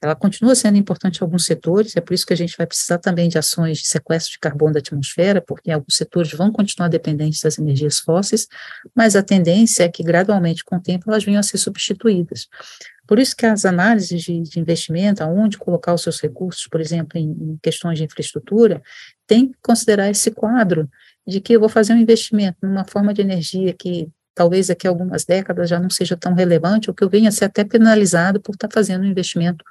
Ela 0.03 0.17
continua 0.17 0.55
sendo 0.57 0.77
importante 0.77 1.19
em 1.19 1.23
alguns 1.25 1.45
setores, 1.45 1.97
é 1.97 2.01
por 2.01 2.13
isso 2.13 2.27
que 2.27 2.33
a 2.33 2.37
gente 2.37 2.57
vai 2.59 2.67
precisar 2.67 2.99
também 2.99 3.29
de 3.29 3.39
ações 3.39 3.79
de 3.79 3.87
sequestro 3.87 4.33
de 4.33 4.39
carbono 4.41 4.73
da 4.73 4.81
atmosfera, 4.81 5.41
porque 5.41 5.71
alguns 5.71 5.95
setores 5.95 6.33
vão 6.33 6.51
continuar 6.51 6.89
dependentes 6.89 7.41
das 7.41 7.57
energias 7.57 8.01
fósseis, 8.01 8.49
mas 8.97 9.15
a 9.15 9.23
tendência 9.23 9.85
é 9.85 9.89
que 9.89 10.03
gradualmente, 10.03 10.65
com 10.65 10.75
o 10.75 10.81
tempo, 10.81 11.05
elas 11.09 11.23
venham 11.23 11.39
a 11.39 11.43
ser 11.43 11.59
substituídas. 11.59 12.49
Por 13.07 13.19
isso 13.21 13.37
que 13.37 13.47
as 13.47 13.65
análises 13.65 14.23
de, 14.23 14.41
de 14.41 14.59
investimento, 14.59 15.23
aonde 15.23 15.57
colocar 15.57 15.95
os 15.95 16.03
seus 16.03 16.21
recursos, 16.21 16.67
por 16.67 16.81
exemplo, 16.81 17.17
em, 17.17 17.31
em 17.31 17.59
questões 17.63 17.99
de 17.99 18.05
infraestrutura, 18.05 18.83
tem 19.25 19.49
que 19.49 19.59
considerar 19.63 20.11
esse 20.11 20.33
quadro 20.33 20.91
de 21.25 21.41
que 21.41 21.53
eu 21.53 21.61
vou 21.61 21.69
fazer 21.69 21.93
um 21.93 21.99
investimento 21.99 22.59
numa 22.63 22.85
forma 22.85 23.15
de 23.15 23.21
energia 23.21 23.73
que 23.73 24.09
talvez 24.35 24.69
daqui 24.69 24.87
a 24.87 24.91
algumas 24.91 25.25
décadas 25.25 25.69
já 25.69 25.79
não 25.79 25.91
seja 25.91 26.17
tão 26.17 26.35
relevante, 26.35 26.91
ou 26.91 26.95
que 26.95 27.05
eu 27.05 27.09
venha 27.09 27.29
a 27.29 27.33
ser 27.33 27.47
até 27.47 27.65
penalizado 27.65 28.41
por 28.41 28.55
estar 28.55 28.69
fazendo 28.73 29.03
um 29.03 29.07
investimento 29.07 29.65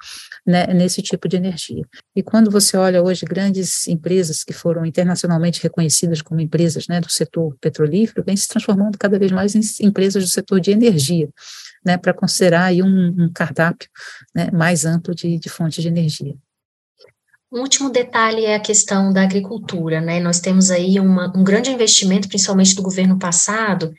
né, 0.46 0.66
nesse 0.68 1.02
tipo 1.02 1.28
de 1.28 1.36
energia. 1.36 1.84
E 2.14 2.22
quando 2.22 2.50
você 2.50 2.76
olha 2.76 3.02
hoje 3.02 3.24
grandes 3.24 3.86
empresas 3.86 4.44
que 4.44 4.52
foram 4.52 4.84
internacionalmente 4.84 5.62
reconhecidas 5.62 6.22
como 6.22 6.40
empresas 6.40 6.86
né, 6.88 7.00
do 7.00 7.10
setor 7.10 7.56
petrolífero, 7.60 8.24
vem 8.24 8.36
se 8.36 8.48
transformando 8.48 8.98
cada 8.98 9.18
vez 9.18 9.32
mais 9.32 9.54
em 9.54 9.86
empresas 9.86 10.22
do 10.22 10.30
setor 10.30 10.60
de 10.60 10.70
energia, 10.70 11.28
né, 11.84 11.96
para 11.96 12.12
considerar 12.12 12.64
aí 12.64 12.82
um, 12.82 13.14
um 13.18 13.30
cardápio 13.32 13.88
né, 14.34 14.50
mais 14.52 14.84
amplo 14.84 15.14
de, 15.14 15.38
de 15.38 15.48
fontes 15.48 15.82
de 15.82 15.88
energia. 15.88 16.34
Um 17.52 17.60
último 17.60 17.90
detalhe 17.90 18.46
é 18.46 18.54
a 18.54 18.60
questão 18.60 19.12
da 19.12 19.22
agricultura, 19.22 20.00
né? 20.00 20.18
Nós 20.20 20.40
temos 20.40 20.70
aí 20.70 20.98
uma, 20.98 21.30
um 21.36 21.44
grande 21.44 21.70
investimento, 21.70 22.26
principalmente 22.26 22.74
do 22.74 22.80
governo 22.80 23.18
passado, 23.18 23.92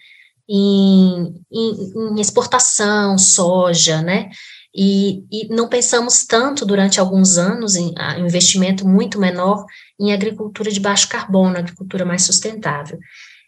em, 0.47 1.33
em, 1.51 2.15
em 2.15 2.21
exportação, 2.21 3.17
soja, 3.17 4.01
né? 4.01 4.29
E, 4.75 5.23
e, 5.31 5.47
não 5.49 5.69
pensamos 5.69 6.25
tanto 6.25 6.65
durante 6.65 6.99
alguns 6.99 7.37
anos 7.37 7.75
em 7.75 7.93
um 8.17 8.25
investimento 8.25 8.87
muito 8.87 9.19
menor 9.19 9.65
em 9.99 10.11
agricultura 10.11 10.71
de 10.71 10.79
baixo 10.79 11.07
carbono, 11.07 11.57
agricultura 11.57 12.03
mais 12.03 12.23
sustentável. 12.23 12.97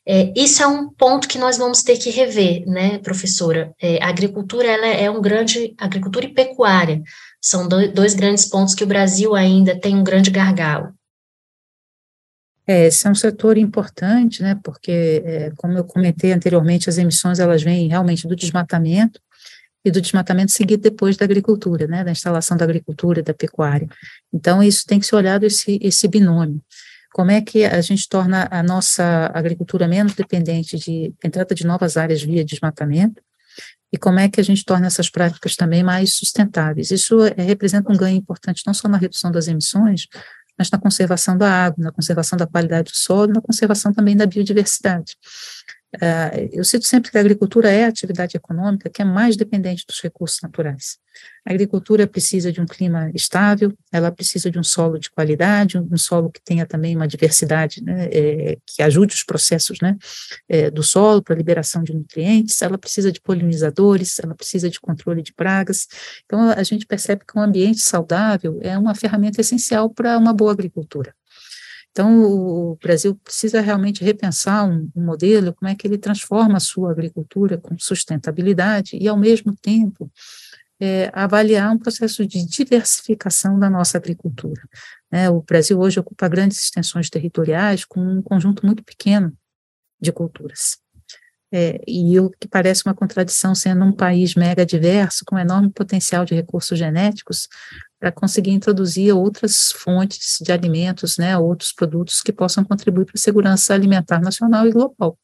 É, 0.08 0.31
isso 0.36 0.62
é 0.62 0.67
um 0.67 0.88
ponto 0.88 1.27
que 1.27 1.39
nós 1.39 1.58
vamos 1.58 1.81
ter 1.81 1.97
que 1.97 2.12
rever, 2.12 2.63
né, 2.67 2.99
professora? 2.99 3.73
É, 3.81 4.03
a 4.03 4.10
agricultura 4.10 4.67
ela 4.67 4.86
é 4.86 5.10
um 5.10 5.19
grande, 5.19 5.73
agricultura 5.79 6.25
e 6.25 6.34
pecuária 6.34 7.01
são 7.41 7.67
dois, 7.67 7.91
dois 7.91 8.13
grandes 8.13 8.45
pontos 8.45 8.75
que 8.75 8.84
o 8.84 8.88
Brasil 8.88 9.36
ainda 9.36 9.79
tem 9.79 9.95
um 9.95 10.03
grande 10.03 10.29
gargalo. 10.29 10.93
É, 12.67 12.88
esse 12.88 13.06
é 13.08 13.10
um 13.10 13.15
setor 13.15 13.58
importante, 13.58 14.41
né, 14.41 14.60
porque, 14.63 15.21
é, 15.23 15.51
como 15.56 15.78
eu 15.78 15.84
comentei 15.84 16.32
anteriormente, 16.32 16.89
as 16.89 16.97
emissões 16.97 17.39
elas 17.39 17.62
vêm 17.62 17.88
realmente 17.88 18.28
do 18.28 18.36
desmatamento 18.36 19.19
e 19.84 19.91
do 19.91 20.01
desmatamento 20.01 20.51
seguido 20.51 20.82
depois 20.82 21.15
da 21.15 21.25
agricultura, 21.25 21.86
né, 21.86 22.04
da 22.04 22.12
instalação 22.12 22.58
da 22.58 22.65
agricultura, 22.65 23.21
da 23.21 23.34
pecuária. 23.34 23.88
Então, 24.34 24.63
isso 24.63 24.84
tem 24.86 24.99
que 24.99 25.06
ser 25.06 25.15
olhado 25.15 25.45
esse, 25.45 25.80
esse 25.82 26.08
binômio. 26.08 26.60
Como 27.13 27.32
é 27.32 27.39
que 27.39 27.63
a 27.63 27.80
gente 27.82 28.10
torna 28.10 28.47
a 28.49 28.63
nossa 28.63 29.32
agricultura 29.34 29.88
menos 29.88 30.15
dependente 30.15 30.78
de 30.78 31.13
entrada 31.23 31.54
de 31.54 31.65
novas 31.65 31.97
áreas 31.97 32.21
via 32.21 32.43
desmatamento, 32.43 33.21
e 33.93 33.97
como 33.97 34.19
é 34.19 34.28
que 34.28 34.41
a 34.41 34.43
gente 34.43 34.65
torna 34.65 34.88
essas 34.88 35.10
práticas 35.10 35.56
também 35.56 35.82
mais 35.82 36.15
sustentáveis. 36.15 36.91
Isso 36.91 37.17
é, 37.38 37.43
representa 37.43 37.91
um 37.91 37.95
ganho 37.95 38.17
importante 38.17 38.63
não 38.67 38.73
só 38.73 38.89
na 38.89 38.97
redução 38.97 39.32
das 39.32 39.47
emissões, 39.47 40.08
mas 40.57 40.69
na 40.69 40.77
conservação 40.77 41.37
da 41.37 41.49
água, 41.49 41.83
na 41.83 41.91
conservação 41.91 42.37
da 42.37 42.47
qualidade 42.47 42.91
do 42.91 42.95
solo, 42.95 43.33
na 43.33 43.41
conservação 43.41 43.93
também 43.93 44.15
da 44.15 44.25
biodiversidade. 44.25 45.15
Uh, 45.95 46.49
eu 46.51 46.63
cito 46.63 46.86
sempre 46.86 47.12
que 47.12 47.17
a 47.17 47.21
agricultura 47.21 47.71
é 47.71 47.86
a 47.86 47.88
atividade 47.88 48.36
econômica 48.36 48.89
que 48.89 49.01
é 49.01 49.05
mais 49.05 49.36
dependente 49.36 49.86
dos 49.88 50.01
recursos 50.01 50.41
naturais. 50.41 50.97
A 51.45 51.51
agricultura 51.51 52.08
precisa 52.08 52.51
de 52.51 52.60
um 52.60 52.65
clima 52.65 53.10
estável, 53.13 53.71
ela 53.91 54.12
precisa 54.12 54.49
de 54.51 54.60
um 54.60 54.63
solo 54.63 54.99
de 54.99 55.10
qualidade, 55.10 55.77
um, 55.77 55.97
solo 55.97 56.29
que 56.29 56.41
tenha 56.43 56.65
também 56.65 56.95
uma 56.95 57.08
diversidade, 57.08 57.84
né, 57.84 58.10
é, 58.12 58.58
que 58.65 58.81
ajude 58.81 59.13
os 59.13 59.23
processos 59.23 59.77
né, 59.81 59.95
é, 60.49 60.69
do 60.69 60.84
solo 60.84 61.21
para 61.21 61.36
liberação 61.36 61.84
de 61.84 61.93
nutrientes, 61.93 62.62
ela 62.62 62.77
precisa 62.77 63.12
de 63.12 63.21
polinizadores, 63.21 64.19
ela 64.19 64.36
precisa 64.36 64.69
de 64.69 64.79
controle 64.79 65.21
de 65.21 65.34
pragas. 65.34 65.88
Então, 66.25 66.49
a 66.49 66.63
gente 66.63 66.86
percebe 66.86 67.23
que 67.25 67.38
um 67.38 67.41
ambiente 67.41 67.79
saudável 67.79 68.60
é 68.62 68.77
uma 68.77 68.95
ferramenta 68.95 69.39
essencial 69.39 69.89
para 69.89 70.17
uma 70.17 70.34
boa 70.34 70.51
agricultura. 70.51 71.13
Então, 71.95 72.23
o 72.25 72.75
Brasil 72.75 73.15
precisa 73.15 73.62
realmente 73.62 74.03
repensar 74.03 74.67
um, 74.67 74.91
um, 74.93 75.05
modelo, 75.05 75.53
como 75.53 75.71
é 75.71 75.75
que 75.75 75.88
ele 75.88 75.97
transforma 75.97 76.58
a 76.58 76.60
sua 76.60 76.91
agricultura 76.91 77.58
com 77.58 77.79
sustentabilidade 77.79 78.97
e, 78.97 79.08
ao 79.08 79.15
mesmo 79.15 79.55
tempo, 79.55 80.12
é, 80.77 81.10
avaliar 81.13 81.71
um 81.71 81.79
processo 81.79 82.27
de 82.27 82.45
diversificação 82.45 83.58
da 83.58 83.69
nossa 83.69 83.97
agricultura. 83.97 84.62
Né? 85.10 85.29
O 85.29 85.41
Brasil 85.41 85.79
hoje 85.79 85.97
ocupa 85.97 86.27
grandes 86.27 86.60
extensões 86.60 87.10
territoriais 87.10 87.86
com 87.86 88.01
um 88.01 88.21
conjunto 88.21 88.65
muito 88.65 88.84
pequeno 88.84 89.31
de 89.97 90.12
culturas. 90.12 90.77
É, 91.53 91.79
e 91.88 92.19
o 92.19 92.29
que 92.29 92.47
parece 92.47 92.84
uma 92.86 92.93
contradição 92.93 93.53
sendo 93.53 93.86
um 93.86 93.91
país 93.91 94.36
mega 94.36 94.65
diverso, 94.65 95.23
com 95.25 95.38
enorme 95.38 95.69
potencial 95.69 96.25
de 96.25 96.34
recursos 96.34 96.77
genéticos, 96.77 97.47
para 97.99 98.12
conseguir 98.12 98.51
introduzir 98.51 99.15
outras 99.15 99.71
fontes 99.71 100.38
de 100.41 100.51
alimentos, 100.51 101.17
né, 101.17 101.38
outros 101.38 101.71
produtos 101.71 102.21
que 102.21 102.34
possam 102.34 102.63
contribuir 102.63 103.05
para 103.05 103.15
a 103.15 103.19
segurança 103.19 103.73
alimentar 103.73 104.19
nacional 104.19 104.67
e 104.67 104.71
global. 104.71 105.17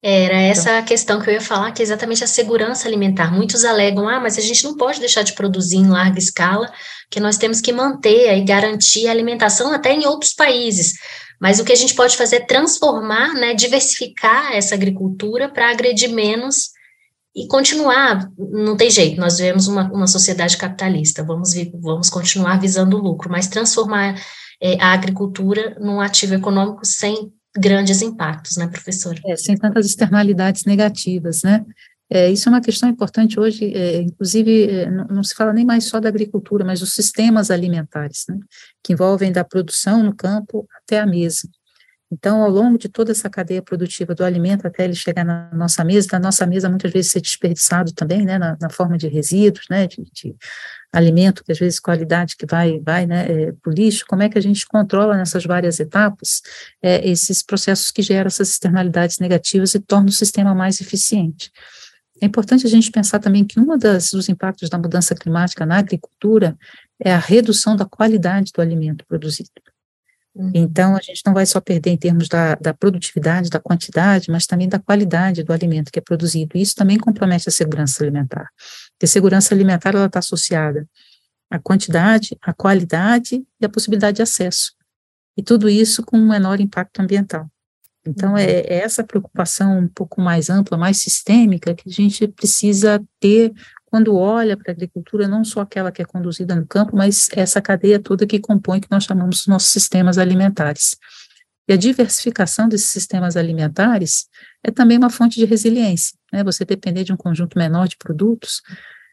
Era 0.00 0.34
então 0.34 0.50
essa 0.50 0.70
então, 0.70 0.78
a 0.78 0.82
questão 0.82 1.20
que 1.20 1.28
eu 1.28 1.34
ia 1.34 1.40
falar, 1.40 1.72
que 1.72 1.82
é 1.82 1.84
exatamente 1.84 2.22
a 2.22 2.26
segurança 2.26 2.86
alimentar. 2.86 3.32
Muitos 3.32 3.64
alegam, 3.64 4.08
ah, 4.08 4.20
mas 4.20 4.38
a 4.38 4.40
gente 4.40 4.62
não 4.62 4.76
pode 4.76 5.00
deixar 5.00 5.22
de 5.22 5.32
produzir 5.32 5.78
em 5.78 5.88
larga 5.88 6.18
escala, 6.18 6.72
que 7.10 7.18
nós 7.18 7.36
temos 7.36 7.60
que 7.60 7.72
manter 7.72 8.36
e 8.36 8.44
garantir 8.44 9.08
a 9.08 9.10
alimentação 9.10 9.72
até 9.72 9.92
em 9.92 10.06
outros 10.06 10.32
países. 10.32 10.94
Mas 11.40 11.60
o 11.60 11.64
que 11.64 11.72
a 11.72 11.76
gente 11.76 11.94
pode 11.94 12.16
fazer 12.16 12.36
é 12.36 12.46
transformar, 12.46 13.34
né, 13.34 13.54
diversificar 13.54 14.52
essa 14.52 14.74
agricultura 14.74 15.48
para 15.48 15.70
agredir 15.70 16.10
menos 16.10 16.70
e 17.34 17.46
continuar, 17.46 18.28
não 18.36 18.76
tem 18.76 18.90
jeito, 18.90 19.20
nós 19.20 19.38
vivemos 19.38 19.68
uma, 19.68 19.84
uma 19.92 20.06
sociedade 20.08 20.56
capitalista, 20.56 21.22
vamos, 21.22 21.54
vamos 21.80 22.10
continuar 22.10 22.58
visando 22.58 22.96
o 22.96 23.00
lucro, 23.00 23.30
mas 23.30 23.46
transformar 23.46 24.20
é, 24.60 24.80
a 24.82 24.92
agricultura 24.92 25.76
num 25.78 26.00
ativo 26.00 26.34
econômico 26.34 26.84
sem 26.84 27.32
grandes 27.56 28.02
impactos, 28.02 28.56
né, 28.56 28.66
professora? 28.66 29.20
É, 29.26 29.36
sem 29.36 29.56
tantas 29.56 29.86
externalidades 29.86 30.64
negativas, 30.64 31.42
né? 31.42 31.64
É, 32.10 32.30
isso 32.30 32.48
é 32.48 32.52
uma 32.52 32.60
questão 32.60 32.88
importante 32.88 33.38
hoje, 33.38 33.72
é, 33.74 34.00
inclusive, 34.00 34.70
é, 34.70 34.90
não, 34.90 35.04
não, 35.08 35.24
se 35.24 35.34
fala 35.34 35.52
nem 35.52 35.64
mais 35.64 35.84
só 35.84 36.00
da 36.00 36.08
agricultura, 36.08 36.64
mas 36.64 36.80
dos 36.80 36.94
sistemas 36.94 37.50
alimentares, 37.50 38.24
né, 38.28 38.38
que 38.82 38.94
envolvem 38.94 39.30
da 39.30 39.44
produção 39.44 40.02
no 40.02 40.14
campo 40.14 40.66
até 40.82 41.00
a 41.00 41.06
mesa. 41.06 41.48
Então, 42.10 42.42
ao 42.42 42.48
longo 42.48 42.78
de 42.78 42.88
toda 42.88 43.12
essa 43.12 43.28
cadeia 43.28 43.60
produtiva 43.60 44.14
do 44.14 44.24
alimento 44.24 44.66
até 44.66 44.84
ele 44.84 44.94
chegar 44.94 45.24
na 45.24 45.50
nossa 45.52 45.84
mesa, 45.84 46.08
da 46.08 46.18
nossa 46.18 46.46
mesa 46.46 46.68
muitas 46.68 46.90
vezes 46.90 47.12
ser 47.12 47.20
desperdiçado 47.20 47.92
também, 47.92 48.24
né, 48.24 48.38
na, 48.38 48.56
na 48.58 48.70
forma 48.70 48.96
de 48.96 49.08
resíduos, 49.08 49.66
né, 49.68 49.86
de, 49.86 50.02
de, 50.10 50.34
alimento 50.90 51.44
que 51.44 51.52
às 51.52 51.58
vezes 51.58 51.78
qualidade 51.78 52.34
que 52.34 52.46
vai, 52.46 52.80
vai, 52.80 53.04
né, 53.04 53.26
é, 53.30 53.52
para 53.52 53.70
o 53.70 53.74
lixo, 53.74 54.06
como 54.08 54.22
é 54.22 54.28
que 54.30 54.38
a 54.38 54.40
gente 54.40 54.66
controla 54.66 55.18
nessas 55.18 55.44
várias 55.44 55.78
etapas 55.78 56.40
é, 56.80 57.06
esses 57.06 57.42
processos 57.42 57.90
que 57.90 58.00
geram 58.00 58.28
essas 58.28 58.48
externalidades 58.48 59.18
negativas 59.18 59.74
e 59.74 59.80
torna 59.80 60.08
o 60.08 60.12
sistema 60.12 60.54
mais 60.54 60.80
eficiente. 60.80 61.52
É 62.20 62.26
importante 62.26 62.66
a 62.66 62.70
gente 62.70 62.90
pensar 62.90 63.18
também 63.18 63.44
que 63.44 63.60
um 63.60 63.76
dos 63.76 64.28
impactos 64.28 64.68
da 64.68 64.78
mudança 64.78 65.14
climática 65.14 65.64
na 65.64 65.78
agricultura 65.78 66.56
é 67.00 67.12
a 67.12 67.18
redução 67.18 67.76
da 67.76 67.84
qualidade 67.84 68.52
do 68.52 68.60
alimento 68.60 69.04
produzido. 69.06 69.50
Uhum. 70.34 70.52
Então, 70.54 70.96
a 70.96 71.00
gente 71.00 71.22
não 71.26 71.34
vai 71.34 71.46
só 71.46 71.60
perder 71.60 71.90
em 71.90 71.96
termos 71.96 72.28
da, 72.28 72.54
da, 72.54 72.72
produtividade, 72.72 73.50
da 73.50 73.58
quantidade, 73.58 74.30
mas 74.30 74.46
também 74.46 74.68
da 74.68 74.78
qualidade 74.78 75.42
do 75.42 75.52
alimento 75.52 75.90
que 75.90 75.98
é 75.98 76.02
produzido. 76.02 76.56
E 76.56 76.62
isso 76.62 76.74
também 76.74 76.98
compromete 76.98 77.48
a 77.48 77.52
segurança 77.52 78.02
alimentar. 78.02 78.48
Porque 78.92 79.04
a 79.04 79.08
segurança 79.08 79.54
alimentar 79.54 79.94
está 79.94 80.18
associada 80.20 80.88
à 81.50 81.58
quantidade, 81.58 82.36
à 82.42 82.52
qualidade 82.52 83.44
e 83.60 83.66
à 83.66 83.68
possibilidade 83.68 84.16
de 84.16 84.22
acesso. 84.22 84.72
E 85.36 85.42
tudo 85.42 85.68
isso 85.68 86.04
com 86.04 86.18
um 86.18 86.28
menor 86.28 86.60
impacto 86.60 87.00
ambiental. 87.00 87.48
Então, 88.08 88.36
é, 88.36 88.44
uhum. 88.44 88.48
é, 88.48 88.74
essa 88.74 89.04
preocupação 89.04 89.78
um 89.78 89.88
pouco 89.88 90.20
mais 90.20 90.50
ampla, 90.50 90.76
mais 90.76 90.98
sistêmica, 90.98 91.74
que 91.74 91.88
a 91.88 91.92
gente 91.92 92.26
precisa 92.28 93.02
ter 93.20 93.52
quando 93.86 94.16
olha 94.16 94.56
para 94.56 94.70
a 94.70 94.74
agricultura, 94.74 95.26
não 95.26 95.42
só 95.44 95.60
aquela 95.60 95.90
que 95.90 96.02
é 96.02 96.04
conduzida 96.04 96.54
no 96.54 96.66
campo, 96.66 96.94
mas 96.94 97.28
essa 97.32 97.60
cadeia 97.60 97.98
toda 97.98 98.26
que 98.26 98.38
compõe, 98.38 98.80
que 98.80 98.90
nós 98.90 99.04
chamamos 99.04 99.44
de 99.44 99.48
nossos 99.48 99.70
sistemas 99.70 100.18
alimentares. 100.18 100.96
E 101.66 101.72
a 101.72 101.76
diversificação 101.76 102.68
desses 102.68 102.88
sistemas 102.88 103.36
alimentares 103.36 104.26
é 104.62 104.70
também 104.70 104.98
uma 104.98 105.10
fonte 105.10 105.38
de 105.38 105.44
resiliência. 105.44 106.16
Né? 106.32 106.44
Você 106.44 106.64
depender 106.64 107.04
de 107.04 107.12
um 107.12 107.16
conjunto 107.16 107.58
menor 107.58 107.88
de 107.88 107.96
produtos 107.96 108.62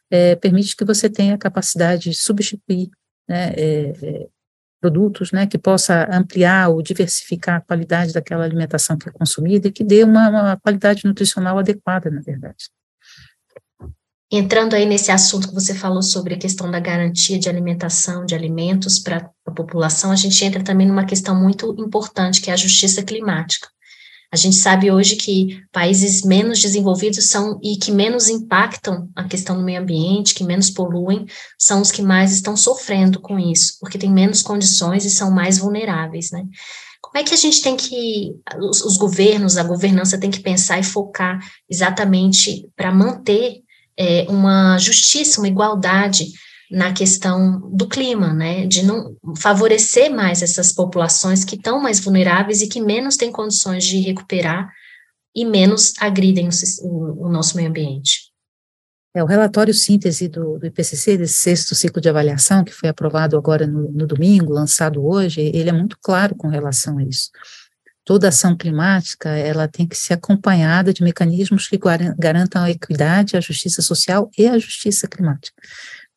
é, 0.10 0.36
permite 0.36 0.76
que 0.76 0.86
você 0.86 1.10
tenha 1.10 1.36
a 1.36 1.38
capacidade 1.38 2.10
de 2.10 2.16
substituir 2.16 2.90
né, 3.28 3.54
é, 3.56 3.94
é, 4.02 4.28
produtos 4.86 5.32
né, 5.32 5.48
que 5.48 5.58
possa 5.58 6.08
ampliar 6.12 6.70
ou 6.70 6.80
diversificar 6.80 7.56
a 7.56 7.62
qualidade 7.62 8.14
daquela 8.14 8.44
alimentação 8.44 8.96
que 8.96 9.10
é 9.10 9.12
consumida 9.12 9.68
e 9.68 9.72
que 9.72 9.84
dê 9.84 10.04
uma, 10.04 10.30
uma 10.30 10.58
qualidade 10.58 11.06
nutricional 11.06 11.58
adequada, 11.58 12.12
na 12.12 12.22
verdade. 12.22 12.70
Entrando 14.32 14.76
aí 14.76 14.86
nesse 14.86 15.12
assunto 15.12 15.48
que 15.48 15.54
você 15.56 15.74
falou 15.74 16.04
sobre 16.04 16.36
a 16.36 16.38
questão 16.38 16.70
da 16.70 16.80
garantia 16.80 17.40
de 17.40 17.50
alimentação 17.50 18.26
de 18.26 18.36
alimentos 18.36 19.00
para 19.00 19.30
a 19.48 19.52
população, 19.52 20.12
a 20.12 20.16
gente 20.16 20.44
entra 20.46 20.64
também 20.64 20.88
numa 20.88 21.06
questão 21.06 21.40
muito 21.40 21.76
importante, 21.80 22.42
que 22.42 22.52
é 22.52 22.54
a 22.54 22.58
justiça 22.58 23.02
climática. 23.02 23.68
A 24.32 24.36
gente 24.36 24.56
sabe 24.56 24.92
hoje 24.92 25.16
que 25.16 25.62
países 25.72 26.24
menos 26.24 26.62
desenvolvidos 26.62 27.30
são 27.30 27.60
e 27.64 27.78
que 27.78 27.92
menos 27.92 28.28
impactam 28.28 29.10
a 29.16 29.24
questão 29.24 29.58
do 29.58 29.64
meio 29.64 29.82
ambiente, 29.82 30.34
que 30.34 30.44
menos 30.44 30.70
poluem, 30.70 31.26
são 31.58 31.82
os 31.82 31.92
que 31.92 32.02
mais 32.02 32.34
estão 32.34 32.58
sofrendo 32.58 33.20
com 33.20 33.40
isso, 33.40 33.78
porque 33.80 33.98
têm 33.98 34.12
menos 34.12 34.42
condições 34.42 35.06
e 35.06 35.10
são 35.10 35.32
mais 35.32 35.58
vulneráveis, 35.58 36.32
né? 36.32 36.44
Como 37.02 37.18
é 37.18 37.24
que 37.24 37.34
a 37.34 37.38
gente 37.38 37.62
tem 37.62 37.78
que, 37.78 38.34
os, 38.60 38.82
os 38.82 38.98
governos, 38.98 39.58
a 39.58 39.64
governança 39.64 40.20
tem 40.20 40.32
que 40.32 40.42
pensar 40.42 40.80
e 40.80 40.84
focar 40.84 41.40
exatamente 41.70 42.68
para 42.76 42.92
manter 42.92 43.62
é, 43.98 44.26
uma 44.28 44.78
justiça, 44.78 45.40
uma 45.40 45.48
igualdade 45.48 46.26
na 46.70 46.94
questão 46.94 47.60
do 47.72 47.88
clima, 47.88 48.34
né, 48.34 48.66
de 48.66 48.84
não 48.84 49.16
favorecer 49.38 50.10
mais 50.12 50.42
essas 50.42 50.72
populações 50.72 51.44
que 51.44 51.56
estão 51.56 51.80
mais 51.80 52.00
vulneráveis 52.00 52.62
e 52.62 52.68
que 52.68 52.82
menos 52.82 53.18
têm 53.18 53.32
condições 53.32 53.84
de 53.84 54.00
recuperar 54.00 54.72
e 55.36 55.46
menos 55.46 55.94
agridem 56.00 56.50
o, 56.82 57.28
o 57.28 57.30
nosso 57.30 57.56
meio 57.56 57.70
ambiente. 57.70 58.32
É, 59.14 59.24
o 59.24 59.28
relatório 59.28 59.74
síntese 59.74 60.28
do, 60.28 60.60
do, 60.60 60.66
IPCC, 60.66 61.18
desse 61.18 61.36
sexto 61.36 61.74
ciclo 61.74 62.02
de 62.02 62.10
avaliação, 62.10 62.66
que 62.66 62.74
foi 62.74 62.90
aprovado 62.90 63.38
agora 63.38 63.66
no, 63.66 63.90
no 63.92 64.06
domingo, 64.06 64.52
lançado 64.52 65.06
hoje, 65.06 65.40
ele 65.40 65.70
é 65.70 65.74
muito 65.74 65.98
claro 66.02 66.36
com 66.36 66.48
relação 66.48 66.98
a 66.98 67.04
isso 67.04 67.30
toda 68.06 68.28
ação 68.28 68.56
climática 68.56 69.30
ela 69.30 69.68
tem 69.68 69.88
que 69.88 69.98
ser 69.98 70.14
acompanhada 70.14 70.94
de 70.94 71.04
mecanismos 71.04 71.68
que 71.68 71.80
garantam 72.18 72.64
a 72.64 72.70
equidade, 72.70 73.36
a 73.36 73.42
justiça 73.42 73.82
social 73.82 74.30
e 74.38 74.48
a 74.48 74.58
justiça 74.60 75.08
climática. 75.08 75.60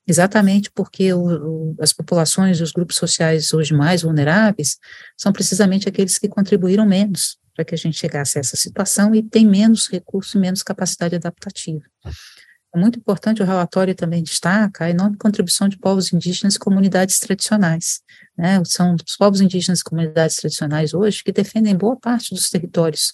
Exatamente 0.08 0.70
porque 0.70 1.12
o, 1.12 1.26
o, 1.26 1.76
as 1.80 1.92
populações, 1.92 2.62
os 2.62 2.72
grupos 2.72 2.96
sociais 2.96 3.52
hoje 3.52 3.74
mais 3.74 4.00
vulneráveis, 4.00 4.78
são 5.18 5.30
precisamente 5.30 5.86
aqueles 5.86 6.16
que 6.18 6.28
contribuíram 6.28 6.86
menos 6.86 7.36
para 7.54 7.62
que 7.62 7.74
a 7.74 7.78
gente 7.78 7.98
chegasse 7.98 8.38
a 8.38 8.40
essa 8.40 8.56
situação 8.56 9.14
e 9.14 9.22
tem 9.22 9.46
menos 9.46 9.86
recurso 9.86 10.38
e 10.38 10.40
menos 10.40 10.62
capacidade 10.62 11.14
adaptativa. 11.14 11.82
É 12.74 12.78
muito 12.78 12.98
importante, 12.98 13.42
o 13.42 13.44
relatório 13.44 13.94
também 13.94 14.22
destaca 14.22 14.84
a 14.84 14.90
enorme 14.90 15.16
contribuição 15.18 15.68
de 15.68 15.78
povos 15.78 16.10
indígenas 16.12 16.54
e 16.54 16.58
comunidades 16.58 17.18
tradicionais. 17.18 18.00
Né? 18.36 18.62
São 18.64 18.94
os 18.94 19.16
povos 19.16 19.42
indígenas 19.42 19.80
e 19.80 19.84
comunidades 19.84 20.36
tradicionais 20.36 20.94
hoje 20.94 21.22
que 21.22 21.32
defendem 21.32 21.76
boa 21.76 21.98
parte 21.98 22.34
dos 22.34 22.48
territórios 22.48 23.12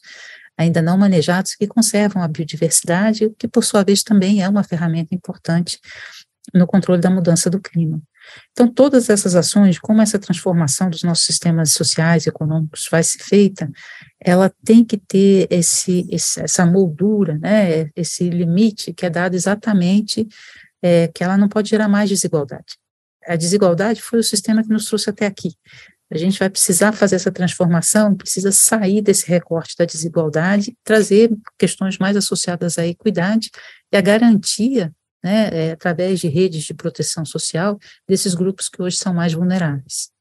ainda 0.56 0.80
não 0.80 0.96
manejados 0.96 1.56
que 1.56 1.66
conservam 1.66 2.22
a 2.22 2.28
biodiversidade, 2.28 3.30
que 3.36 3.48
por 3.48 3.64
sua 3.64 3.82
vez 3.82 4.04
também 4.04 4.42
é 4.42 4.48
uma 4.48 4.62
ferramenta 4.62 5.12
importante 5.12 5.80
no 6.52 6.66
controle 6.66 7.00
da 7.00 7.10
mudança 7.10 7.48
do 7.48 7.60
clima. 7.60 8.00
Então, 8.52 8.68
todas 8.68 9.10
essas 9.10 9.34
ações, 9.34 9.78
como 9.78 10.02
essa 10.02 10.18
transformação 10.18 10.90
dos 10.90 11.02
nossos 11.02 11.26
sistemas 11.26 11.72
sociais 11.72 12.26
e 12.26 12.28
econômicos 12.28 12.88
vai 12.90 13.02
ser 13.02 13.18
feita, 13.22 13.70
ela 14.20 14.52
tem 14.64 14.84
que 14.84 14.96
ter 14.96 15.46
esse, 15.50 16.06
esse 16.10 16.40
essa 16.40 16.64
moldura, 16.64 17.38
né, 17.38 17.90
esse 17.94 18.28
limite 18.28 18.92
que 18.92 19.06
é 19.06 19.10
dado 19.10 19.34
exatamente, 19.34 20.26
é, 20.82 21.08
que 21.08 21.22
ela 21.22 21.36
não 21.36 21.48
pode 21.48 21.70
gerar 21.70 21.88
mais 21.88 22.08
desigualdade. 22.08 22.76
A 23.26 23.36
desigualdade 23.36 24.02
foi 24.02 24.18
o 24.18 24.24
sistema 24.24 24.62
que 24.62 24.68
nos 24.68 24.84
trouxe 24.84 25.08
até 25.08 25.26
aqui. 25.26 25.50
A 26.10 26.18
gente 26.18 26.38
vai 26.38 26.50
precisar 26.50 26.92
fazer 26.92 27.16
essa 27.16 27.32
transformação, 27.32 28.14
precisa 28.14 28.52
sair 28.52 29.00
desse 29.00 29.26
recorte 29.26 29.74
da 29.76 29.84
desigualdade, 29.84 30.76
trazer 30.84 31.30
questões 31.58 31.98
mais 31.98 32.16
associadas 32.16 32.78
à 32.78 32.86
equidade 32.86 33.50
e 33.90 33.96
à 33.96 34.00
garantia 34.00 34.92
né, 35.24 35.48
é, 35.50 35.72
através 35.72 36.20
de 36.20 36.28
redes 36.28 36.64
de 36.64 36.74
proteção 36.74 37.24
social 37.24 37.78
desses 38.06 38.34
grupos 38.34 38.68
que 38.68 38.82
hoje 38.82 38.98
são 38.98 39.14
mais 39.14 39.32
vulneráveis. 39.32 40.12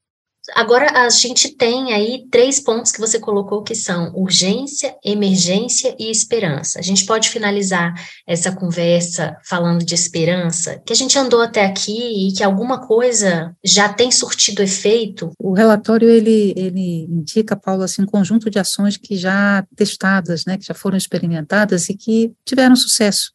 Agora 0.54 1.06
a 1.06 1.08
gente 1.08 1.56
tem 1.56 1.94
aí 1.94 2.26
três 2.30 2.60
pontos 2.60 2.92
que 2.92 3.00
você 3.00 3.18
colocou 3.18 3.62
que 3.62 3.74
são 3.74 4.12
urgência, 4.14 4.94
emergência 5.02 5.96
e 5.98 6.10
esperança. 6.10 6.78
A 6.78 6.82
gente 6.82 7.06
pode 7.06 7.30
finalizar 7.30 7.94
essa 8.26 8.52
conversa 8.52 9.38
falando 9.42 9.82
de 9.82 9.94
esperança, 9.94 10.82
que 10.84 10.92
a 10.92 10.96
gente 10.96 11.18
andou 11.18 11.40
até 11.40 11.64
aqui 11.64 12.28
e 12.28 12.32
que 12.34 12.42
alguma 12.42 12.86
coisa 12.86 13.56
já 13.64 13.90
tem 13.90 14.12
surtido 14.12 14.62
efeito. 14.62 15.30
O 15.38 15.54
relatório 15.54 16.10
ele, 16.10 16.52
ele 16.56 17.06
indica, 17.08 17.56
Paulo, 17.56 17.82
assim, 17.82 18.02
um 18.02 18.06
conjunto 18.06 18.50
de 18.50 18.58
ações 18.58 18.98
que 18.98 19.16
já 19.16 19.66
testadas, 19.74 20.44
né, 20.44 20.58
que 20.58 20.66
já 20.66 20.74
foram 20.74 20.98
experimentadas 20.98 21.88
e 21.88 21.94
que 21.94 22.34
tiveram 22.44 22.76
sucesso 22.76 23.32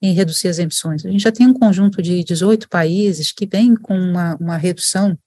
em 0.00 0.12
reduzir 0.12 0.48
as 0.48 0.58
emissões. 0.58 1.04
A 1.04 1.10
gente 1.10 1.22
já 1.22 1.32
tem 1.32 1.46
um 1.46 1.54
conjunto 1.54 2.00
de 2.00 2.22
18 2.22 2.68
países 2.68 3.32
que 3.32 3.46
vem 3.46 3.74
com 3.74 3.98
uma, 3.98 4.36
uma 4.36 4.56
redução 4.56 5.18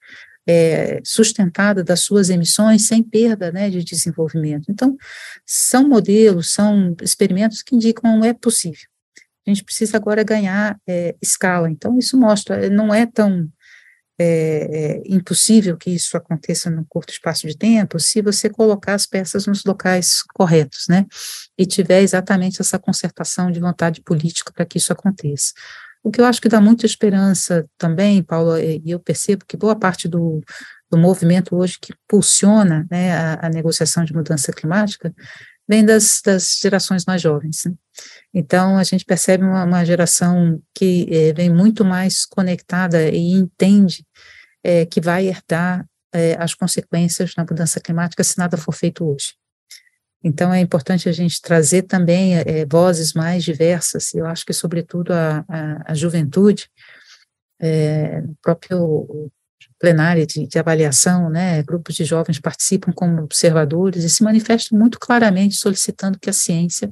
é, 0.47 0.99
sustentada 1.03 1.84
das 1.84 2.01
suas 2.01 2.29
emissões 2.29 2.88
sem 2.88 3.03
perda 3.03 3.51
né, 3.51 3.69
de 3.69 3.84
desenvolvimento. 3.84 4.65
Então, 4.69 4.95
são 5.45 5.88
modelos, 5.88 6.53
são 6.53 6.95
experimentos 7.01 7.62
que 7.62 7.75
indicam 7.75 8.23
é 8.23 8.34
possível. 8.34 8.89
A 9.45 9.49
gente 9.49 9.63
precisa 9.63 9.97
agora 9.97 10.23
ganhar 10.23 10.79
é, 10.88 11.15
escala. 11.21 11.69
Então, 11.69 11.97
isso 11.97 12.17
mostra, 12.17 12.69
não 12.69 12.93
é 12.93 13.05
tão 13.05 13.49
é, 14.21 14.67
é, 14.71 15.01
impossível 15.05 15.75
que 15.75 15.89
isso 15.89 16.15
aconteça 16.15 16.69
num 16.69 16.84
curto 16.88 17.12
espaço 17.12 17.47
de 17.47 17.57
tempo 17.57 17.99
se 17.99 18.21
você 18.21 18.49
colocar 18.49 18.93
as 18.93 19.07
peças 19.07 19.47
nos 19.47 19.63
locais 19.65 20.21
corretos, 20.36 20.86
né? 20.88 21.05
E 21.57 21.65
tiver 21.65 22.01
exatamente 22.01 22.62
essa 22.62 22.77
concertação 22.77 23.49
de 23.49 23.60
vontade 23.60 24.01
política 24.01 24.51
para 24.53 24.65
que 24.65 24.77
isso 24.77 24.93
aconteça. 24.93 25.53
O 26.03 26.12
que 26.12 26.21
eu 26.21 26.25
acho 26.25 26.41
que 26.41 26.49
dá 26.49 26.62
muita 26.62 26.86
esperança 26.86 27.65
também, 27.77 28.23
Paulo, 28.23 28.57
e 28.57 28.81
eu 28.86 28.99
percebo 28.99 29.45
que 29.47 29.57
boa 29.57 29.75
parte 29.75 30.07
do, 30.07 30.41
do 30.89 30.97
movimento 30.97 31.55
hoje 31.55 31.77
que 31.79 31.93
impulsiona 31.93 32.88
né, 32.91 33.15
a, 33.15 33.47
a 33.47 33.49
negociação 33.49 34.03
de 34.03 34.13
mudança 34.13 34.51
climática 34.51 35.13
vem 35.67 35.86
das, 35.86 36.21
das 36.23 36.60
gerações 36.62 37.05
mais 37.05 37.21
jovens. 37.21 37.63
Né? 37.65 37.73
Então, 38.34 38.77
a 38.77 38.84
gente 38.84 39.05
percebe 39.05 39.43
uma, 39.43 39.63
uma 39.63 39.86
geração 39.86 40.62
que 40.75 41.07
é, 41.10 41.34
vem 41.34 41.49
muito 41.49 41.86
mais 41.86 42.25
conectada 42.25 43.10
e 43.10 43.31
entende 43.31 44.05
é, 44.63 44.86
que 44.86 45.02
vai 45.02 45.28
herdar 45.28 45.86
é, 46.13 46.36
as 46.39 46.54
consequências 46.54 47.34
na 47.36 47.45
mudança 47.50 47.80
climática 47.80 48.24
se 48.24 48.38
nada 48.38 48.58
for 48.58 48.74
feito 48.74 49.06
hoje. 49.06 49.34
Então, 50.24 50.54
é 50.54 50.60
importante 50.60 51.10
a 51.10 51.12
gente 51.12 51.41
trazer 51.41 51.84
também 51.84 52.36
é, 52.36 52.65
vozes 52.65 53.13
mais 53.13 53.43
diversas, 53.43 54.13
eu 54.13 54.26
acho 54.26 54.45
que, 54.45 54.54
sobretudo, 54.54 55.12
a, 55.13 55.43
a, 55.47 55.91
a 55.91 55.93
juventude, 55.95 56.69
é, 57.60 58.24
próprio 58.41 59.32
plenário 59.80 60.26
de, 60.28 60.45
de, 60.45 60.60
avaliação, 60.60 61.30
né, 61.30 61.63
grupos 61.63 61.95
de 61.95 62.06
jovens 62.06 62.39
participam 62.39 62.91
como 62.91 63.24
observadores 63.24 64.04
e 64.04 64.10
se 64.10 64.24
manifestam 64.24 64.78
muito 64.78 65.00
claramente 65.00 65.56
solicitando 65.56 66.19
que 66.19 66.30
a 66.30 66.34
ciência 66.34 66.91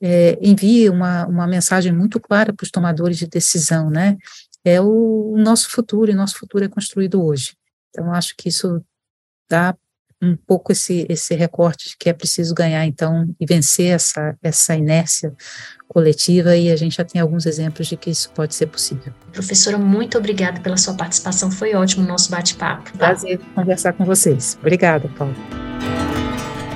é, 0.00 0.36
envie 0.40 0.90
uma, 0.90 1.26
uma 1.26 1.46
mensagem 1.46 1.92
muito 1.92 2.18
clara 2.18 2.52
para 2.52 2.64
os 2.64 2.70
tomadores 2.70 3.18
de 3.18 3.26
decisão, 3.28 3.88
né, 3.88 4.16
é 4.68 4.80
o, 4.80 5.34
nosso 5.36 5.70
futuro, 5.70 6.10
e 6.10 6.14
nosso 6.14 6.36
futuro 6.38 6.64
é 6.64 6.68
construído 6.68 7.24
hoje. 7.24 7.56
Então, 7.90 8.12
acho 8.12 8.34
que 8.36 8.48
isso 8.48 8.82
dá 9.50 9.74
um 10.20 10.36
pouco 10.36 10.72
esse, 10.72 11.06
esse 11.08 11.34
recorte 11.34 11.90
de 11.90 11.96
que 11.96 12.08
é 12.08 12.12
preciso 12.12 12.52
ganhar, 12.52 12.84
então, 12.84 13.32
e 13.40 13.46
vencer 13.46 13.94
essa, 13.94 14.36
essa 14.42 14.74
inércia 14.74 15.32
coletiva, 15.86 16.56
e 16.56 16.70
a 16.70 16.76
gente 16.76 16.96
já 16.96 17.04
tem 17.04 17.20
alguns 17.20 17.46
exemplos 17.46 17.86
de 17.86 17.96
que 17.96 18.10
isso 18.10 18.30
pode 18.32 18.54
ser 18.54 18.66
possível. 18.66 19.12
Professora, 19.32 19.78
muito 19.78 20.18
obrigada 20.18 20.60
pela 20.60 20.76
sua 20.76 20.94
participação, 20.94 21.50
foi 21.50 21.74
ótimo 21.74 22.04
o 22.04 22.08
nosso 22.08 22.30
bate-papo. 22.30 22.90
Tá? 22.92 22.98
Prazer 22.98 23.40
conversar 23.54 23.92
com 23.92 24.04
vocês. 24.04 24.58
Obrigada, 24.60 25.08
Paulo. 25.16 25.34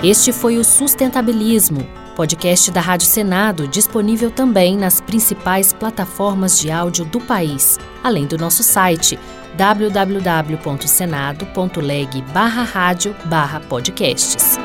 Este 0.04 0.32
foi 0.32 0.56
o 0.56 0.64
Sustentabilismo, 0.64 1.80
podcast 2.12 2.70
da 2.70 2.80
Rádio 2.80 3.06
Senado, 3.06 3.66
disponível 3.66 4.30
também 4.30 4.76
nas 4.76 5.00
principais 5.00 5.72
plataformas 5.72 6.58
de 6.58 6.70
áudio 6.70 7.04
do 7.04 7.20
país, 7.20 7.78
além 8.02 8.26
do 8.26 8.38
nosso 8.38 8.62
site 8.62 9.18
www.senado.leg 9.56 12.22
barra 12.32 12.62
rádio 12.62 13.14
barra 13.24 13.60
podcasts. 13.60 14.58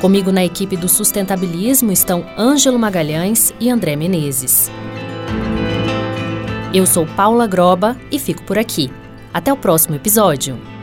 Comigo 0.00 0.30
na 0.30 0.44
equipe 0.44 0.76
do 0.76 0.88
Sustentabilismo 0.88 1.90
estão 1.90 2.24
Ângelo 2.38 2.78
Magalhães 2.78 3.52
e 3.58 3.68
André 3.68 3.96
Menezes. 3.96 4.70
Eu 6.72 6.86
sou 6.86 7.04
Paula 7.06 7.46
Groba 7.46 7.96
e 8.10 8.18
fico 8.18 8.42
por 8.44 8.58
aqui. 8.58 8.90
Até 9.34 9.52
o 9.52 9.56
próximo 9.56 9.96
episódio. 9.96 10.77